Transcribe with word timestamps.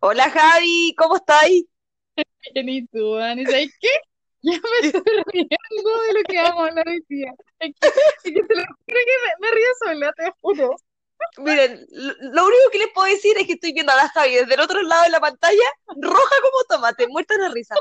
Hola 0.00 0.30
Javi, 0.30 0.94
¿cómo 0.96 1.16
estáis? 1.16 1.64
¿y 2.54 2.86
tú? 2.88 3.16
¿Sabes 3.18 3.70
qué? 3.80 3.88
Ya 4.42 4.52
me 4.52 4.86
estoy 4.88 5.02
riendo 5.32 6.02
de 6.06 6.12
lo 6.14 6.22
que 6.26 6.36
vamos 6.40 6.64
a 6.64 6.68
hablar 6.68 6.88
hoy 6.88 7.04
día. 7.10 7.30
Es 7.58 7.74
que, 7.78 7.88
es 7.88 8.34
que 8.34 8.42
te 8.42 8.54
lo 8.56 8.62
juro 8.62 8.76
que 8.86 8.94
me, 8.96 9.48
me 9.48 9.54
río 9.54 9.66
sola, 9.84 10.12
te 10.16 10.32
juro. 10.40 10.76
Miren, 11.36 11.86
lo 11.90 12.46
único 12.46 12.70
que 12.72 12.78
les 12.78 12.88
puedo 12.94 13.06
decir 13.06 13.36
es 13.36 13.46
que 13.46 13.52
estoy 13.52 13.74
viendo 13.74 13.92
a 13.92 13.96
la 13.96 14.08
Javi 14.08 14.36
desde 14.36 14.54
el 14.54 14.60
otro 14.60 14.80
lado 14.80 15.02
de 15.02 15.10
la 15.10 15.20
pantalla, 15.20 15.62
roja 16.00 16.34
como 16.42 16.64
tomate, 16.70 17.06
muerta 17.08 17.36
de 17.36 17.50
risa. 17.50 17.74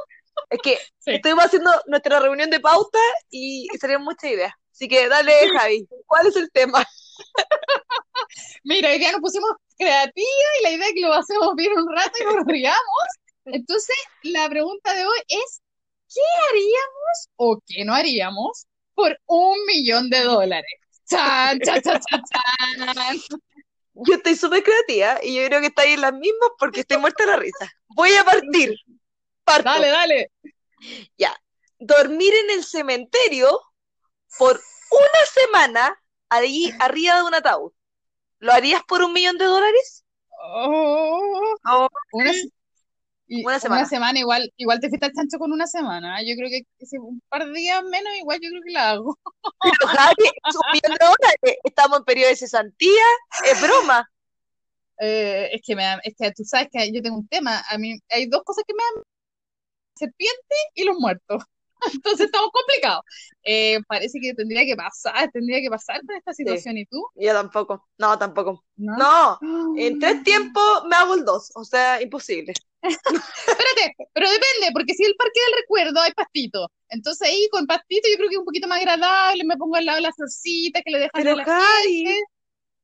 Es 0.50 0.60
que 0.62 0.78
Sí. 1.00 1.12
estuvimos 1.12 1.46
haciendo 1.46 1.72
nuestra 1.88 2.20
reunión 2.20 2.50
de 2.50 2.60
pauta 2.60 3.00
y, 3.30 3.70
y 3.74 3.78
salieron 3.78 4.04
muchas 4.04 4.32
ideas. 4.32 4.54
Así 4.74 4.90
que 4.90 5.08
dale, 5.08 5.32
Javi, 5.58 5.88
¿cuál 6.08 6.28
es 6.28 6.36
el 6.36 6.52
tema? 6.52 6.84
Mira, 8.64 8.90
hoy 8.90 8.98
día 9.00 9.12
nos 9.12 9.22
pusimos 9.22 9.52
creativas 9.80 10.52
y 10.60 10.64
la 10.64 10.72
idea 10.72 10.88
es 10.88 10.94
que 10.94 11.02
lo 11.02 11.14
hacemos 11.14 11.56
bien 11.56 11.72
un 11.74 11.96
rato 11.96 12.12
y 12.20 12.26
nos 12.26 12.46
riamos. 12.46 13.08
Entonces, 13.46 13.96
la 14.24 14.50
pregunta 14.50 14.94
de 14.94 15.06
hoy 15.06 15.20
es, 15.28 15.62
¿qué 16.14 16.22
haríamos 16.50 17.30
o 17.38 17.60
qué 17.66 17.86
no 17.86 17.96
haríamos 17.96 18.68
por 18.94 19.18
un 19.26 19.66
millón 19.66 20.10
de 20.10 20.24
dólares? 20.24 20.72
¡Chan, 21.10 21.60
chan, 21.62 21.82
chan, 21.82 22.02
chan, 22.08 22.24
chan! 22.94 23.18
Yo 23.94 24.14
estoy 24.14 24.36
súper 24.36 24.64
creativa 24.64 25.20
y 25.24 25.36
yo 25.36 25.46
creo 25.48 25.62
que 25.62 25.68
estáis 25.68 25.96
en 25.96 26.02
las 26.02 26.14
mismas 26.14 26.50
porque 26.60 26.82
estoy 26.82 26.98
muerta 26.98 27.26
de 27.26 27.32
la 27.32 27.38
risa. 27.38 27.72
Voy 27.88 28.14
a 28.14 28.24
partir, 28.24 28.76
parto. 29.44 29.70
Dale, 29.70 29.88
dale. 29.88 30.32
Ya, 31.18 31.36
dormir 31.80 32.34
en 32.34 32.52
el 32.52 32.64
cementerio 32.64 33.60
por 34.38 34.62
una 34.92 35.26
semana 35.34 36.02
ahí 36.30 36.72
arriba 36.80 37.18
de 37.18 37.24
un 37.24 37.36
ataúd. 37.36 37.72
¿Lo 38.40 38.52
harías 38.54 38.82
por 38.88 39.02
un 39.04 39.14
millón 39.14 39.38
de 39.38 39.46
dólares? 39.46 40.06
Oh, 40.42 41.56
No, 41.66 41.90
una, 42.14 42.32
y 43.28 43.46
Una 43.46 43.60
semana. 43.60 43.86
semana 43.86 44.20
igual, 44.20 44.52
igual 44.58 44.80
te 44.80 44.90
fuiste 44.90 45.06
al 45.08 45.14
chancho 45.14 45.38
con 45.38 45.52
una 45.52 45.68
semana. 45.68 46.18
Yo 46.24 46.36
creo 46.36 46.50
que 46.50 46.64
si 46.86 46.98
un 46.98 47.22
par 47.30 47.46
de 47.46 47.54
días 47.54 47.84
menos, 47.84 48.14
igual 48.18 48.40
yo 48.42 48.50
creo 48.50 48.62
que 48.66 48.72
la 48.72 48.92
hago. 48.92 49.18
pero 49.62 49.88
Javi, 49.88 50.26
es 50.26 50.56
un 50.56 50.62
millón 50.74 50.98
de 51.00 51.06
dólares. 51.06 51.58
Estamos 51.64 52.00
en 52.00 52.06
periodo 52.06 52.30
de 52.30 52.36
cesantía, 52.38 53.04
es 53.52 53.62
broma. 53.62 54.10
Eh, 55.00 55.50
es 55.54 55.62
que 55.66 55.76
me 55.76 55.84
da- 55.84 56.00
es 56.04 56.14
que 56.18 56.32
tú 56.32 56.44
sabes 56.46 56.70
que 56.72 56.92
yo 56.94 57.02
tengo 57.02 57.18
un 57.18 57.28
tema. 57.28 57.64
A 57.70 57.78
mí 57.78 57.98
hay 58.10 58.28
dos 58.28 58.44
cosas 58.44 58.64
que 58.68 58.74
me 58.74 58.84
dan 58.84 59.04
serpiente 59.96 60.56
y 60.76 60.84
los 60.86 60.98
muertos. 60.98 61.44
Entonces 61.94 62.26
estamos 62.26 62.50
complicados. 62.52 63.04
Eh, 63.44 63.80
parece 63.88 64.20
que 64.20 64.34
tendría 64.34 64.66
que 64.66 64.76
pasar, 64.76 65.30
tendría 65.32 65.62
que 65.62 65.70
pasar 65.70 66.02
con 66.06 66.16
esta 66.16 66.34
situación. 66.34 66.78
¿Y 66.78 66.86
tú? 66.86 67.06
Yo 67.16 67.34
tampoco, 67.34 67.88
no, 67.98 68.18
tampoco. 68.18 68.66
¿No? 68.76 69.40
No, 69.42 69.74
en 69.78 70.00
tres 70.00 70.24
tiempos 70.24 70.84
me 70.90 70.96
hago 70.96 71.16
el 71.16 71.26
dos, 71.26 71.52
o 71.56 71.64
sea, 71.64 72.02
imposible. 72.02 72.54
Espérate, 72.82 73.96
pero 74.14 74.30
depende, 74.30 74.72
porque 74.74 74.94
si 74.94 75.04
el 75.04 75.16
parque 75.16 75.40
del 75.48 75.62
recuerdo 75.62 76.02
hay 76.02 76.12
pastito. 76.12 76.72
Entonces 76.90 77.28
ahí 77.28 77.48
con 77.52 77.66
pastito 77.66 78.08
yo 78.10 78.18
creo 78.18 78.30
que 78.30 78.36
es 78.36 78.40
un 78.40 78.46
poquito 78.46 78.68
más 78.68 78.80
agradable, 78.80 79.44
me 79.44 79.58
pongo 79.58 79.76
al 79.76 79.86
lado 79.86 79.98
de 79.98 80.04
las 80.04 80.16
florcitas 80.16 80.82
que 80.86 80.92
le 80.92 81.00
dejan 81.00 81.12
Pero 81.14 81.34
a 81.34 81.36
la 81.36 81.46
gente. 81.46 82.24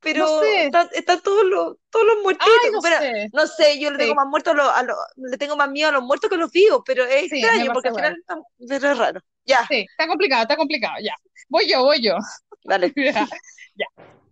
Pero 0.06 0.20
No 0.26 0.40
sé. 0.42 0.66
están, 0.66 0.88
están 0.94 1.20
todos 1.22 1.44
los, 1.46 1.78
todos 1.90 2.06
los 2.06 2.22
muertitos. 2.22 2.54
Ay, 2.64 2.72
no 2.72 2.80
Pero, 2.82 2.98
sé. 3.00 3.30
no 3.34 3.48
sé, 3.48 3.80
yo 3.80 3.90
le 3.90 3.96
Sí. 3.98 4.02
tengo 4.04 4.16
más 4.16 4.28
muertos 4.28 4.54
a 4.54 4.56
los, 4.56 4.70
a 4.70 4.84
los- 4.84 4.98
le 5.18 5.38
tengo 5.38 5.58
más 5.58 5.70
miedo 5.70 5.90
a 5.90 5.94
los 5.94 6.04
muertos 6.04 6.30
que 6.30 6.36
a 6.36 6.40
los 6.40 6.52
vivos, 6.52 6.84
pero 6.86 7.04
es 7.06 7.30
Sí, 7.30 7.40
extraño 7.40 7.74
porque 7.74 7.90
al 7.90 7.96
final 7.96 8.16
está- 8.20 8.38
pero 8.70 8.92
es 8.92 8.98
raro. 9.00 9.20
Ya, 9.46 9.66
Sí, 9.68 9.86
está 9.90 10.08
complicado, 10.08 10.44
está 10.44 10.56
complicado, 10.56 10.96
ya. 11.04 11.16
Voy 11.50 11.68
yo, 11.68 11.82
voy 11.84 12.02
yo. 12.04 12.16
dale. 12.64 12.94
Ya. 13.28 13.28
Ya. 13.76 13.86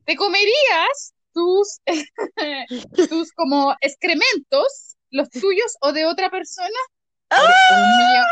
¿Te 0.06 0.16
comerías 0.16 1.14
tus, 1.34 1.80
tus 3.10 3.32
como 3.34 3.76
excrementos, 3.82 4.96
los 5.10 5.30
tuyos 5.30 5.76
o 5.82 5.92
de 5.92 6.06
otra 6.06 6.30
persona? 6.30 6.78
Por 7.30 7.80
un 7.80 7.98
millón, 7.98 8.26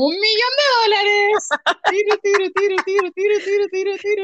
un 0.00 0.14
millón 0.20 0.52
de 0.56 0.64
dólares. 0.82 1.48
Tiro, 1.90 2.16
tiro, 2.22 2.44
tiro, 2.54 2.76
tiro, 2.84 3.10
tiro, 3.12 3.38
tiro, 3.44 3.66
tiro, 3.70 3.92
tiro. 3.98 4.22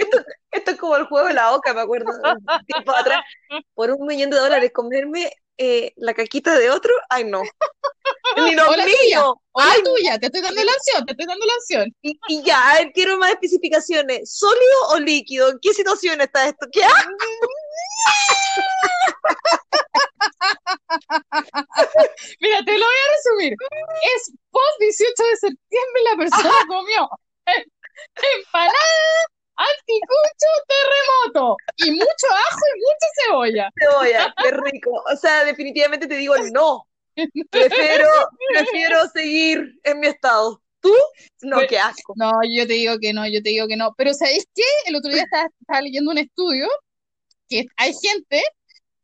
Esto 0.51 0.71
es 0.73 0.77
como 0.79 0.97
el 0.97 1.05
juego 1.07 1.29
de 1.29 1.35
la 1.35 1.53
oca, 1.55 1.75
me 1.75 1.81
acuerdo, 1.83 2.11
un 2.13 2.67
tiempo 2.67 2.93
atrás. 2.97 3.21
Por 3.75 3.91
un 3.91 4.07
millón 4.07 4.31
de 4.31 4.39
dólares 4.39 4.71
comerme 4.75 5.31
eh, 5.59 5.93
la 5.97 6.15
caquita 6.15 6.59
de 6.59 6.71
otro, 6.71 6.93
ay 7.11 7.25
no. 7.25 7.43
Ni 8.37 8.55
los 8.55 8.67
O 8.69 8.75
la 8.77 8.85
míos. 8.87 8.99
tuya, 9.03 9.23
Ay, 9.55 9.83
tuya, 9.83 10.19
te 10.19 10.27
estoy 10.27 10.41
dando 10.41 10.65
la 10.65 10.73
opción, 10.73 11.05
te 11.05 11.13
estoy 11.13 11.27
dando 11.27 11.45
la 11.47 11.53
opción. 11.55 11.95
y, 12.01 12.19
y 12.29 12.43
ya, 12.43 12.71
a 12.71 12.75
ver, 12.79 12.93
quiero 12.93 13.19
más 13.19 13.31
especificaciones. 13.33 14.33
¿Sólido 14.35 14.89
o 14.91 14.99
líquido? 14.99 15.51
¿En 15.51 15.59
qué 15.61 15.75
situación 15.75 16.21
está 16.23 16.49
esto? 16.49 16.67
¿Qué? 16.73 16.81
Mira, 22.41 22.65
te 22.65 22.79
lo 22.79 22.87
voy 22.87 22.95
a 22.95 23.13
resumir. 23.17 23.55
Es 24.17 24.33
post 24.51 24.81
18 24.81 25.25
de 25.31 25.37
septiembre 25.37 26.03
la 26.11 26.17
persona 26.17 26.55
comió 26.69 27.09
empanada, 28.17 29.27
anticucho, 29.57 30.49
terremoto 30.69 31.57
y 31.77 31.91
mucho 31.91 32.27
ajo 32.31 32.59
y 32.75 32.79
mucha 32.81 33.07
cebolla. 33.25 33.71
Cebolla, 33.79 34.35
qué 34.43 34.51
rico. 34.51 34.91
O 35.13 35.17
sea, 35.17 35.45
definitivamente 35.45 36.07
te 36.07 36.17
digo 36.17 36.35
no. 36.53 36.87
Prefiero, 37.51 38.09
prefiero 38.53 39.07
seguir 39.09 39.79
en 39.85 40.01
mi 40.01 40.07
estado. 40.07 40.63
¿Tú? 40.81 40.95
No, 41.43 41.57
Pues- 41.59 41.69
qué 41.69 41.79
asco. 41.79 42.15
No, 42.17 42.33
yo 42.51 42.67
te 42.67 42.73
digo 42.73 42.99
que 43.01 43.13
no, 43.13 43.27
yo 43.29 43.41
te 43.43 43.51
digo 43.51 43.69
que 43.69 43.77
no. 43.77 43.95
Pero 43.97 44.13
¿sabéis 44.15 44.45
qué? 44.55 44.65
El 44.87 44.97
otro 44.97 45.13
día 45.13 45.23
estaba, 45.23 45.47
estaba 45.61 45.81
leyendo 45.81 46.11
un 46.11 46.19
estudio 46.19 46.67
que 47.49 47.67
hay 47.77 47.93
gente 48.03 48.43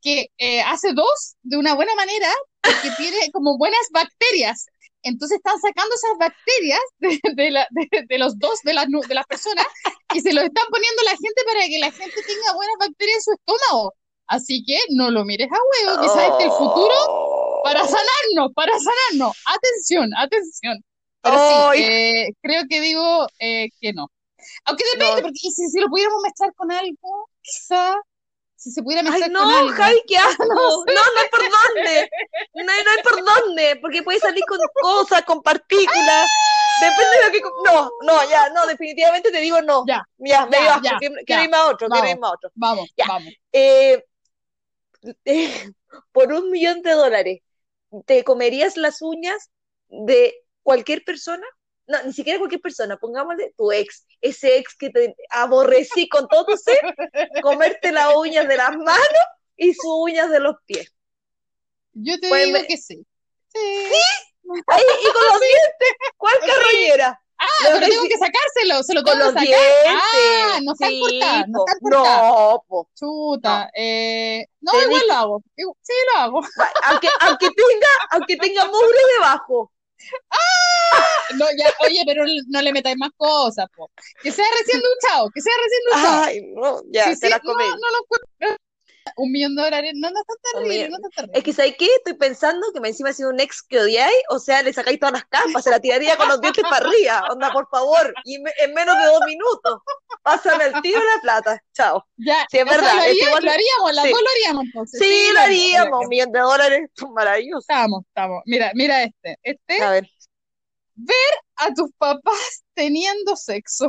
que 0.01 0.27
eh, 0.37 0.61
hace 0.61 0.93
dos 0.93 1.35
de 1.43 1.57
una 1.57 1.75
buena 1.75 1.93
manera 1.95 2.29
porque 2.61 2.89
tiene 2.97 3.31
como 3.31 3.57
buenas 3.57 3.87
bacterias. 3.93 4.67
Entonces 5.01 5.37
están 5.37 5.59
sacando 5.61 5.95
esas 5.95 6.17
bacterias 6.19 6.79
de, 6.99 7.19
de 7.35 7.51
la- 7.51 7.67
de- 7.71 8.05
de 8.07 8.17
los 8.17 8.37
dos 8.37 8.59
de 8.63 8.73
las, 8.73 8.87
de 8.87 9.15
las 9.15 9.25
personas 9.27 9.65
y 10.13 10.21
se 10.21 10.33
los 10.33 10.43
están 10.43 10.65
poniendo 10.69 11.01
a 11.01 11.05
la 11.05 11.11
gente 11.11 11.41
para 11.45 11.65
que 11.67 11.79
la 11.79 11.91
gente 11.91 12.21
tenga 12.27 12.53
buenas 12.53 12.75
bacterias 12.79 13.17
en 13.17 13.23
su 13.23 13.31
estómago. 13.33 13.93
Así 14.27 14.63
que 14.65 14.77
no 14.91 15.09
lo 15.09 15.25
mires 15.25 15.47
a 15.51 15.87
huevo, 15.87 16.01
que 16.01 16.07
sabes 16.09 16.31
que 16.37 16.43
el 16.45 16.51
futuro 16.51 16.93
Oh. 17.07 17.61
para 17.63 17.81
sanarnos, 17.81 18.53
para 18.55 18.71
sanarnos. 18.77 19.35
Atención, 19.45 20.09
atención. 20.17 20.77
Pero 21.21 21.71
sí, 21.73 21.81
eh, 21.83 22.29
creo 22.41 22.63
que 22.69 22.79
digo 22.79 23.27
eh, 23.39 23.69
que 23.81 23.91
no. 23.93 24.07
Aunque 24.65 24.83
depende, 24.93 25.21
No. 25.21 25.27
porque 25.27 25.39
si, 25.39 25.51
si 25.51 25.79
lo 25.79 25.87
pudiéramos 25.89 26.21
mezclar 26.21 26.53
con 26.55 26.71
algo, 26.71 27.29
quizá, 27.41 27.95
si 28.59 28.71
se 28.71 28.83
pudiera 28.83 29.03
mezclar 29.03 29.29
Ay, 29.29 29.33
con 29.33 29.41
no, 29.49 29.57
algo. 29.57 29.73
Javi, 29.73 30.03
qué 30.07 30.17
asco. 30.17 30.45
No, 30.45 30.55
no 30.85 31.01
hay 31.21 31.29
por 31.31 31.41
dónde. 31.41 32.09
No, 32.55 32.63
no 32.63 32.71
hay 32.71 33.03
por 33.03 33.23
dónde, 33.23 33.77
porque 33.81 34.03
puede 34.03 34.19
salir 34.19 34.43
con 34.45 34.59
cosas, 34.81 35.23
con 35.23 35.41
partículas. 35.41 36.27
Depende 36.81 37.17
de 37.17 37.25
lo 37.25 37.31
que. 37.31 37.41
No, 37.65 37.89
no, 38.03 38.29
ya, 38.29 38.49
no, 38.49 38.67
definitivamente 38.67 39.31
te 39.31 39.39
digo 39.39 39.61
no. 39.61 39.83
Ya, 39.87 40.03
Ya, 40.17 40.45
me 40.45 40.57
ya, 40.57 40.79
ya, 40.83 40.97
Quiero, 40.99 41.15
ya. 41.15 41.21
quiero 41.25 41.43
irme 41.43 41.57
a 41.57 41.65
otro, 41.67 41.87
quiero 41.87 42.01
Vamos. 42.03 42.11
irme 42.15 42.27
a 42.27 42.31
otro. 42.31 42.51
Vamos, 42.55 42.93
Ya. 42.97 43.05
vamos. 43.07 43.33
Eh, 43.53 44.03
por 46.11 46.31
un 46.33 46.51
millón 46.51 46.81
de 46.81 46.91
dólares, 46.91 47.39
¿te 48.05 48.23
comerías 48.23 48.77
las 48.77 49.01
uñas 49.01 49.49
de 49.87 50.33
cualquier 50.63 51.03
persona? 51.03 51.45
No, 51.87 52.01
ni 52.03 52.13
siquiera 52.13 52.37
cualquier 52.39 52.61
persona, 52.61 52.97
pongámosle 52.97 53.53
tu 53.57 53.71
ex, 53.71 54.05
ese 54.21 54.57
ex 54.57 54.75
que 54.75 54.89
te 54.89 55.15
aborrecí 55.29 56.07
con 56.09 56.27
todo 56.27 56.45
tu 56.45 56.57
ser, 56.57 56.79
comerte 57.41 57.91
las 57.91 58.15
uñas 58.15 58.47
de 58.47 58.57
las 58.57 58.71
manos 58.77 59.25
y 59.55 59.73
sus 59.73 59.85
uñas 59.99 60.29
de 60.29 60.39
los 60.39 60.55
pies. 60.65 60.93
Yo 61.93 62.19
te 62.19 62.29
Pues 62.29 62.45
digo 62.47 62.59
me- 62.59 62.67
que 62.67 62.77
sí. 62.77 63.05
Sí. 63.53 63.59
Ay, 64.67 64.83
y 65.01 65.11
con 65.13 65.23
los 65.23 65.39
dientes, 65.39 65.89
¿cuál 66.17 66.33
carroñera? 66.39 67.21
Ah, 67.41 67.45
Los 67.63 67.73
pero 67.79 67.87
tengo 67.87 68.03
que 68.03 68.17
sacárselo, 68.17 68.83
se 68.83 68.93
lo 68.93 69.01
Con 69.03 69.13
tengo 69.17 69.31
los 69.31 69.33
que 69.41 69.47
sacar. 69.47 69.61
dientes. 69.85 70.03
Ah, 70.11 70.59
no 70.61 70.73
están 70.73 70.89
Sí, 70.89 70.99
cortadas, 70.99 71.45
no 71.47 71.59
están 71.65 71.79
cortadas. 71.79 72.21
No, 72.23 72.63
po. 72.67 72.89
Chuta, 72.95 73.71
eh, 73.73 74.45
no, 74.59 74.81
igual 74.81 75.07
lo 75.07 75.13
hago. 75.13 75.43
Sí, 75.55 75.93
lo 76.13 76.19
hago. 76.19 76.41
Aunque, 76.83 77.07
aunque 77.21 77.47
tenga, 77.51 77.87
aunque 78.11 78.35
tenga 78.37 78.65
mugre 78.65 78.97
debajo. 79.17 79.71
No, 81.37 81.45
ya, 81.57 81.65
oye, 81.85 82.01
pero 82.05 82.23
no 82.47 82.61
le 82.61 82.73
metáis 82.73 82.97
más 82.97 83.11
cosas, 83.15 83.67
po. 83.75 83.91
Que 84.21 84.31
sea 84.31 84.45
recién 84.59 84.81
duchado, 84.81 85.29
que 85.33 85.41
sea 85.41 85.53
recién 85.63 85.81
duchado. 85.85 86.23
Ay, 86.23 86.41
no, 86.55 86.81
ya, 86.91 87.03
Sí, 87.13 87.19
te 87.19 87.27
sí, 87.27 87.29
la 87.29 87.37
no, 87.43 87.53
comí. 87.53 87.63
no 87.65 87.89
lo 87.91 87.97
encuentro. 88.01 88.57
Un 89.17 89.31
millón 89.31 89.55
de 89.55 89.63
dólares, 89.63 89.93
no, 89.95 90.09
no 90.11 90.19
es 90.19 90.25
tan 90.27 90.37
terrible, 90.63 90.89
no 90.89 90.95
es 90.97 91.01
tan 91.01 91.11
terrible. 91.11 91.37
Es 91.37 91.43
que, 91.43 91.53
¿sabes 91.53 91.75
qué? 91.77 91.85
Estoy 91.97 92.13
pensando 92.13 92.71
que 92.73 92.79
me 92.79 92.89
encima 92.89 93.09
ha 93.09 93.13
sido 93.13 93.29
un 93.29 93.39
ex 93.39 93.61
que 93.63 93.79
odiáis, 93.79 94.15
o 94.29 94.39
sea, 94.39 94.61
le 94.63 94.73
sacáis 94.73 94.99
todas 94.99 95.13
las 95.13 95.25
capas, 95.25 95.63
se 95.63 95.69
la 95.69 95.79
tiraría 95.79 96.15
con 96.17 96.27
los 96.27 96.39
dientes 96.41 96.63
para 96.63 96.87
arriba. 96.87 97.23
Onda, 97.31 97.51
por 97.51 97.67
favor, 97.69 98.13
y 98.25 98.39
me- 98.39 98.51
en 98.59 98.73
menos 98.73 98.97
de 98.97 99.05
dos 99.05 99.19
minutos. 99.25 99.81
Pásame 100.23 100.65
el 100.65 100.81
tiro 100.81 100.99
la 101.03 101.21
plata. 101.21 101.63
Chao. 101.73 102.05
Ya, 102.17 102.45
Sí, 102.51 102.57
es 102.57 102.65
verdad, 102.65 102.81
lo, 102.95 103.01
es 103.01 103.07
haría- 103.07 103.27
igual- 103.27 103.43
lo 103.45 103.51
haríamos, 103.51 103.93
las 103.95 104.05
sí. 104.05 104.11
dos 104.11 104.21
lo 104.21 104.29
haríamos 104.29 104.65
entonces. 104.65 104.99
Sí, 104.99 105.27
lo 105.27 105.33
lo 105.33 105.39
haríamos, 105.41 105.99
un 106.03 106.07
millón 106.09 106.31
de 106.31 106.39
dólares, 106.39 106.89
maravilloso. 107.13 107.59
Estamos, 107.61 108.03
estamos. 108.07 108.41
Mira, 108.45 108.71
mira 108.75 109.03
este. 109.03 109.37
Este, 109.43 109.81
A 109.81 109.91
ver. 109.91 110.09
a 111.55 111.73
tus 111.73 111.91
papás 111.97 112.63
teniendo 112.73 113.35
sexo. 113.35 113.87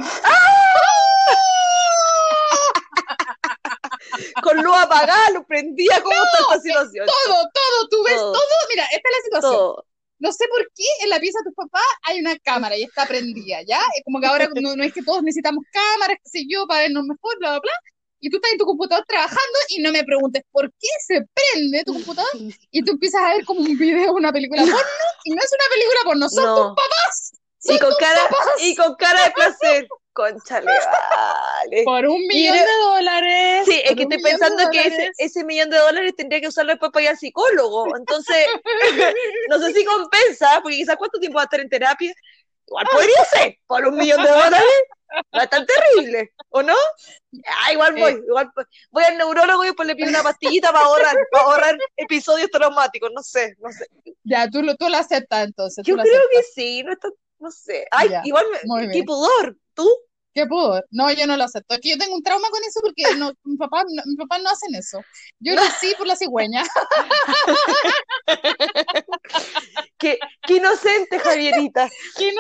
Con 4.42 4.62
luz 4.62 4.76
apagada, 4.76 5.30
lo 5.30 5.44
prendía, 5.46 6.00
¿cómo 6.02 6.14
está 6.14 6.38
esta 6.56 6.60
situación? 6.62 7.06
Todo, 7.06 7.36
todo, 7.52 7.88
tú 7.90 8.02
ves 8.04 8.16
Todo. 8.16 8.32
todo. 8.32 8.42
Mira, 8.68 8.84
esta 8.84 9.08
situación. 9.24 9.52
todo. 9.54 9.86
No 10.18 10.32
sé 10.32 10.46
por 10.48 10.60
qué 10.74 10.84
en 11.02 11.08
la 11.10 11.18
pieza 11.18 11.38
de 11.38 11.44
tus 11.50 11.54
papás 11.54 11.82
hay 12.02 12.20
una 12.20 12.38
cámara 12.40 12.76
y 12.76 12.82
está 12.82 13.06
prendida, 13.06 13.62
¿ya? 13.62 13.80
Es 13.96 14.02
como 14.04 14.20
que 14.20 14.26
ahora 14.26 14.48
no, 14.60 14.76
no 14.76 14.84
es 14.84 14.92
que 14.92 15.02
todos 15.02 15.22
necesitamos 15.22 15.64
cámaras, 15.72 16.18
qué 16.22 16.28
sé 16.40 16.44
yo, 16.46 16.66
para 16.66 16.82
vernos 16.82 17.04
mejor, 17.04 17.38
bla, 17.38 17.50
bla, 17.52 17.60
bla. 17.60 17.72
Y 18.22 18.28
tú 18.28 18.36
estás 18.36 18.52
en 18.52 18.58
tu 18.58 18.66
computador 18.66 19.02
trabajando 19.08 19.58
y 19.70 19.80
no 19.80 19.90
me 19.92 20.04
preguntes 20.04 20.42
por 20.52 20.70
qué 20.78 20.88
se 21.06 21.22
prende 21.32 21.84
tu 21.84 21.94
computador 21.94 22.30
y 22.70 22.82
tú 22.84 22.92
empiezas 22.92 23.22
a 23.22 23.28
ver 23.34 23.46
como 23.46 23.60
un 23.60 23.78
video, 23.78 24.12
una 24.12 24.30
película 24.30 24.60
porno 24.60 24.76
y 25.24 25.30
no 25.30 25.42
es 25.42 25.50
una 25.50 25.70
película 25.74 26.00
porno, 26.04 26.28
son 26.28 26.44
No. 26.44 26.54
tus 26.54 26.66
papás. 26.76 27.32
Son 27.62 27.76
Y 27.76 27.78
con 27.78 27.88
tus 27.88 27.98
cara, 27.98 28.22
papás. 28.28 28.46
y 28.62 28.76
con 28.76 28.94
cara 28.96 29.24
de 29.24 29.30
placer. 29.30 29.88
Conchale, 30.12 30.66
vale. 30.66 31.84
Por 31.84 32.04
un 32.06 32.20
millón 32.26 32.54
Mira- 32.54 32.66
de 32.66 32.78
dólares. 32.82 33.64
Sí, 33.66 33.80
es 33.84 33.94
que 33.94 34.02
estoy 34.02 34.22
pensando 34.22 34.70
que 34.70 35.10
ese, 35.18 35.44
millón 35.44 35.70
de 35.70 35.78
dólares 35.78 36.14
tendría 36.16 36.40
que 36.40 36.48
usarlo 36.48 36.72
después 36.72 36.90
para 36.90 37.04
ir 37.04 37.08
al 37.10 37.18
psicólogo. 37.18 37.96
Entonces, 37.96 38.46
no 39.48 39.58
sé 39.58 39.72
si 39.72 39.84
compensa, 39.84 40.60
porque 40.62 40.76
quizás 40.78 40.96
cuánto 40.96 41.20
tiempo 41.20 41.36
va 41.36 41.42
a 41.42 41.44
estar 41.44 41.60
en 41.60 41.68
terapia. 41.68 42.12
Igual 42.66 42.86
podría 42.92 43.24
ser, 43.24 43.56
por 43.66 43.86
un 43.86 43.96
millón 43.96 44.22
de 44.22 44.30
dólares. 44.30 44.62
No 45.32 45.42
es 45.42 45.50
tan 45.50 45.66
terrible, 45.66 46.30
¿o 46.50 46.62
no? 46.62 46.74
Ah, 47.44 47.72
igual 47.72 47.94
voy, 47.96 48.12
Eh. 48.12 48.22
igual 48.28 48.52
voy. 48.92 49.04
al 49.04 49.18
neurólogo 49.18 49.64
y 49.64 49.68
después 49.68 49.88
le 49.88 49.96
pido 49.96 50.08
una 50.08 50.22
pastillita 50.22 50.72
para 50.72 50.84
ahorrar, 50.84 51.16
para 51.32 51.44
ahorrar 51.44 51.78
episodios 51.96 52.48
traumáticos, 52.48 53.10
no 53.12 53.20
sé, 53.20 53.56
no 53.58 53.72
sé. 53.72 53.86
Ya, 54.22 54.48
tú 54.48 54.62
lo, 54.62 54.76
tú 54.76 54.88
lo 54.88 54.96
aceptas 54.96 55.46
entonces. 55.46 55.84
Yo 55.84 55.96
creo 55.96 56.22
que 56.30 56.42
sí, 56.54 56.84
no 56.84 56.92
está, 56.92 57.08
no 57.40 57.50
sé. 57.50 57.88
Ay, 57.90 58.10
Ya, 58.10 58.22
igual 58.24 58.46
qué 58.92 59.02
pudor, 59.02 59.56
¿tú? 59.80 59.88
¿Qué 60.32 60.46
pudo? 60.46 60.80
No, 60.90 61.10
yo 61.10 61.26
no 61.26 61.36
lo 61.36 61.42
acepto. 61.44 61.74
Es 61.74 61.80
que 61.80 61.90
yo 61.90 61.98
tengo 61.98 62.14
un 62.14 62.22
trauma 62.22 62.48
con 62.50 62.62
eso 62.62 62.80
porque 62.82 63.02
no, 63.16 63.32
mi 63.44 63.56
papá, 63.56 63.82
no, 63.88 64.02
mi 64.06 64.16
papá 64.16 64.38
no 64.38 64.50
hacen 64.50 64.74
eso. 64.74 65.02
Yo 65.40 65.54
nací 65.56 65.92
por 65.98 66.06
la 66.06 66.16
cigüeña. 66.16 66.62
Qué, 69.98 70.18
qué 70.46 70.56
inocente, 70.56 71.18
Javierita. 71.18 71.84
No 71.84 71.90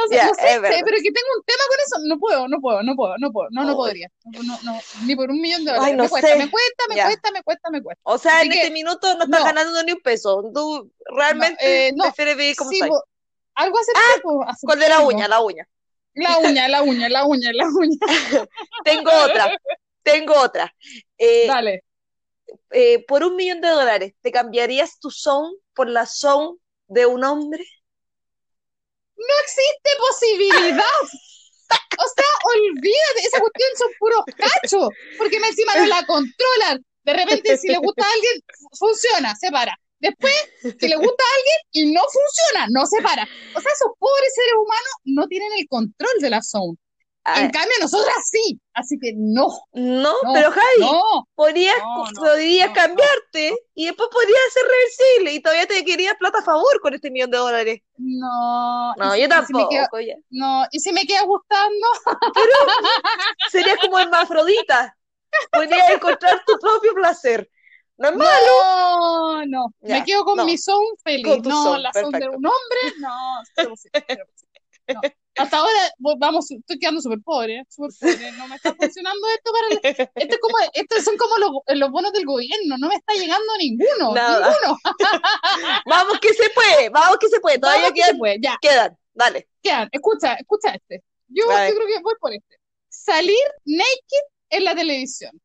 sé, 0.08 0.16
es 0.16 0.60
verdad. 0.62 0.80
pero 0.82 0.96
que 0.96 1.12
tengo 1.12 1.28
un 1.36 1.44
tema 1.44 1.62
con 1.68 1.78
eso. 1.84 1.96
No 2.06 2.18
puedo, 2.18 2.48
no 2.48 2.58
puedo, 2.58 2.82
no 2.82 2.96
puedo, 2.96 3.18
no 3.18 3.30
puedo, 3.30 3.48
no, 3.50 3.64
no 3.64 3.76
podría. 3.76 4.08
No, 4.24 4.58
no, 4.62 4.80
ni 5.04 5.14
por 5.14 5.30
un 5.30 5.38
millón 5.42 5.66
de 5.66 5.72
dólares. 5.72 5.88
Ay, 5.90 5.96
no 5.96 6.04
me 6.04 6.08
cuesta, 6.08 6.36
me 6.36 6.50
cuesta, 6.50 6.84
me 6.88 6.96
Ya. 6.96 7.04
cuesta, 7.04 7.30
me 7.32 7.42
cuesta, 7.42 7.70
me 7.70 7.82
cuesta. 7.82 8.00
O 8.04 8.16
sea, 8.16 8.38
Así 8.38 8.46
en 8.46 8.52
que, 8.52 8.58
este 8.60 8.72
minuto 8.72 9.14
no 9.16 9.24
estás 9.24 9.44
ganando 9.44 9.82
ni 9.82 9.92
un 9.92 10.00
peso. 10.00 10.42
Tú 10.54 10.90
realmente 11.14 11.88
eh, 11.88 11.94
prefieres 12.00 12.36
vivir 12.38 12.56
como 12.56 12.70
Sí, 12.70 12.80
algo 12.80 13.78
hacer 13.78 13.94
poco, 14.22 14.42
hacer 14.48 14.66
Con 14.66 14.78
de 14.78 14.88
la 14.88 15.00
uña, 15.00 15.28
la 15.28 15.40
uña. 15.42 15.68
La 16.14 16.38
uña, 16.38 16.68
la 16.68 16.82
uña, 16.82 17.08
la 17.08 17.24
uña, 17.24 17.50
la 17.52 17.66
uña. 17.68 17.98
Tengo 18.84 19.10
otra. 19.12 19.56
Tengo 20.02 20.34
otra. 20.40 20.74
Eh, 21.18 21.46
Dale. 21.46 21.84
eh, 22.72 23.04
por 23.06 23.22
un 23.24 23.36
millón 23.36 23.60
de 23.60 23.68
dólares, 23.68 24.14
¿te 24.20 24.32
cambiarías 24.32 24.98
tu 24.98 25.10
son 25.10 25.52
por 25.74 25.88
la 25.88 26.06
son 26.06 26.58
de 26.88 27.06
un 27.06 27.24
hombre? 27.24 27.64
No 29.16 29.34
existe 29.44 29.90
posibilidad. 29.98 30.84
O 31.98 32.08
sea, 32.16 32.24
olvídate, 32.54 33.20
esa 33.26 33.38
cuestión 33.40 33.70
son 33.76 33.90
puros 33.98 34.24
cachos, 34.36 34.88
porque 35.18 35.36
encima 35.36 35.76
no 35.76 35.86
la 35.86 36.04
controlan. 36.06 36.84
De 37.04 37.12
repente, 37.12 37.56
si 37.58 37.68
le 37.68 37.78
gusta 37.78 38.04
a 38.04 38.12
alguien, 38.12 38.40
funciona, 38.78 39.34
se 39.36 39.50
para. 39.50 39.78
Después, 40.00 40.34
si 40.80 40.88
le 40.88 40.96
gusta 40.96 41.22
a 41.22 41.36
alguien 41.36 41.58
y 41.72 41.92
no 41.92 42.00
funciona, 42.00 42.66
no 42.70 42.86
se 42.86 43.02
para. 43.02 43.22
O 43.54 43.60
sea, 43.60 43.72
esos 43.72 43.90
pobres 43.98 44.34
seres 44.34 44.54
humanos 44.54 44.92
no 45.20 45.26
tienen 45.28 45.50
el 45.58 45.68
control 45.68 46.10
de 46.20 46.30
la 46.30 46.42
zone. 46.42 46.76
Ah, 47.22 47.42
En 47.44 47.50
cambio, 47.50 47.74
nosotras 47.82 48.14
sí. 48.32 48.58
Así 48.72 48.96
que 48.98 49.12
no, 49.14 49.46
no, 49.74 50.14
no, 50.22 50.32
pero 50.32 50.50
Javi, 50.50 50.80
no. 50.80 51.28
podrías, 51.34 51.76
No, 51.78 52.04
podrías 52.16 52.70
cambiarte 52.70 53.54
y 53.74 53.84
después 53.84 54.08
podrías 54.10 54.40
ser 54.54 54.62
reversible 54.64 55.34
y 55.34 55.42
todavía 55.42 55.66
te 55.66 55.84
querías 55.84 56.14
plata 56.18 56.38
a 56.38 56.42
favor 56.42 56.80
con 56.80 56.94
este 56.94 57.10
millón 57.10 57.30
de 57.30 57.36
dólares. 57.36 57.80
No, 57.98 58.94
No, 58.96 59.04
yo 59.14 59.16
si- 59.16 59.22
si 59.22 59.28
tampoco. 59.28 60.00
ya. 60.00 60.14
no, 60.30 60.64
y 60.72 60.80
si 60.80 60.92
me 60.92 61.04
queda 61.04 61.22
gustando, 61.24 61.86
Serías 63.52 63.76
como 63.82 63.98
hermafrodita. 63.98 64.96
Podrías 65.52 65.90
encontrar 65.90 66.42
tu 66.46 66.58
propio 66.58 66.94
placer. 66.94 67.48
No 67.98 68.08
es 68.08 68.16
malo. 68.16 68.30
no, 68.64 69.46
no, 69.46 69.74
Ya, 69.82 69.98
me 69.98 70.04
quedo 70.04 70.24
con 70.24 70.42
mi 70.46 70.56
son 70.56 70.82
feliz. 71.04 71.26
Con 71.26 71.42
tu 71.42 71.50
no, 71.50 71.62
son, 71.64 71.82
la 71.82 71.92
son 71.92 72.04
de 72.12 72.18
perfecto. 72.20 72.38
un 72.38 72.46
hombre, 72.46 72.80
no. 72.98 73.42
No. 74.94 75.00
Hasta 75.36 75.58
ahora 75.58 75.78
vamos, 76.18 76.50
estoy 76.50 76.78
quedando 76.78 77.00
súper 77.00 77.20
pobre, 77.24 77.58
¿eh? 77.60 77.64
súper 77.68 77.90
pobre. 78.00 78.32
No 78.32 78.48
me 78.48 78.56
está 78.56 78.74
funcionando 78.74 79.28
esto 79.28 79.52
para 79.52 79.66
el- 79.68 79.80
esto 80.14 80.34
es 80.34 80.38
como, 80.40 80.54
estos 80.74 81.04
son 81.04 81.16
como 81.16 81.38
los, 81.38 81.50
los 81.78 81.90
bonos 81.90 82.12
del 82.12 82.26
gobierno, 82.26 82.76
no 82.78 82.88
me 82.88 82.96
está 82.96 83.14
llegando 83.14 83.46
ninguno, 83.58 84.12
Nada. 84.12 84.50
ninguno. 84.60 84.78
Vamos 85.86 86.18
que 86.20 86.34
se 86.34 86.50
puede, 86.50 86.90
vamos 86.90 87.16
que 87.18 87.28
se 87.28 87.40
puede. 87.40 87.58
Todavía 87.58 87.84
Vamos 87.84 87.94
que 87.94 88.02
quedan, 88.02 88.18
puede, 88.18 88.38
ya, 88.42 88.58
quedan. 88.60 88.98
Dale. 89.14 89.48
quedan. 89.62 89.88
Escucha, 89.92 90.34
escucha 90.34 90.74
este. 90.74 91.04
Yo, 91.28 91.44
creo 91.46 91.86
que 91.86 92.00
voy 92.02 92.14
por 92.20 92.32
este. 92.32 92.58
Salir 92.88 93.38
naked 93.64 94.24
en 94.50 94.64
la 94.64 94.74
televisión. 94.74 95.40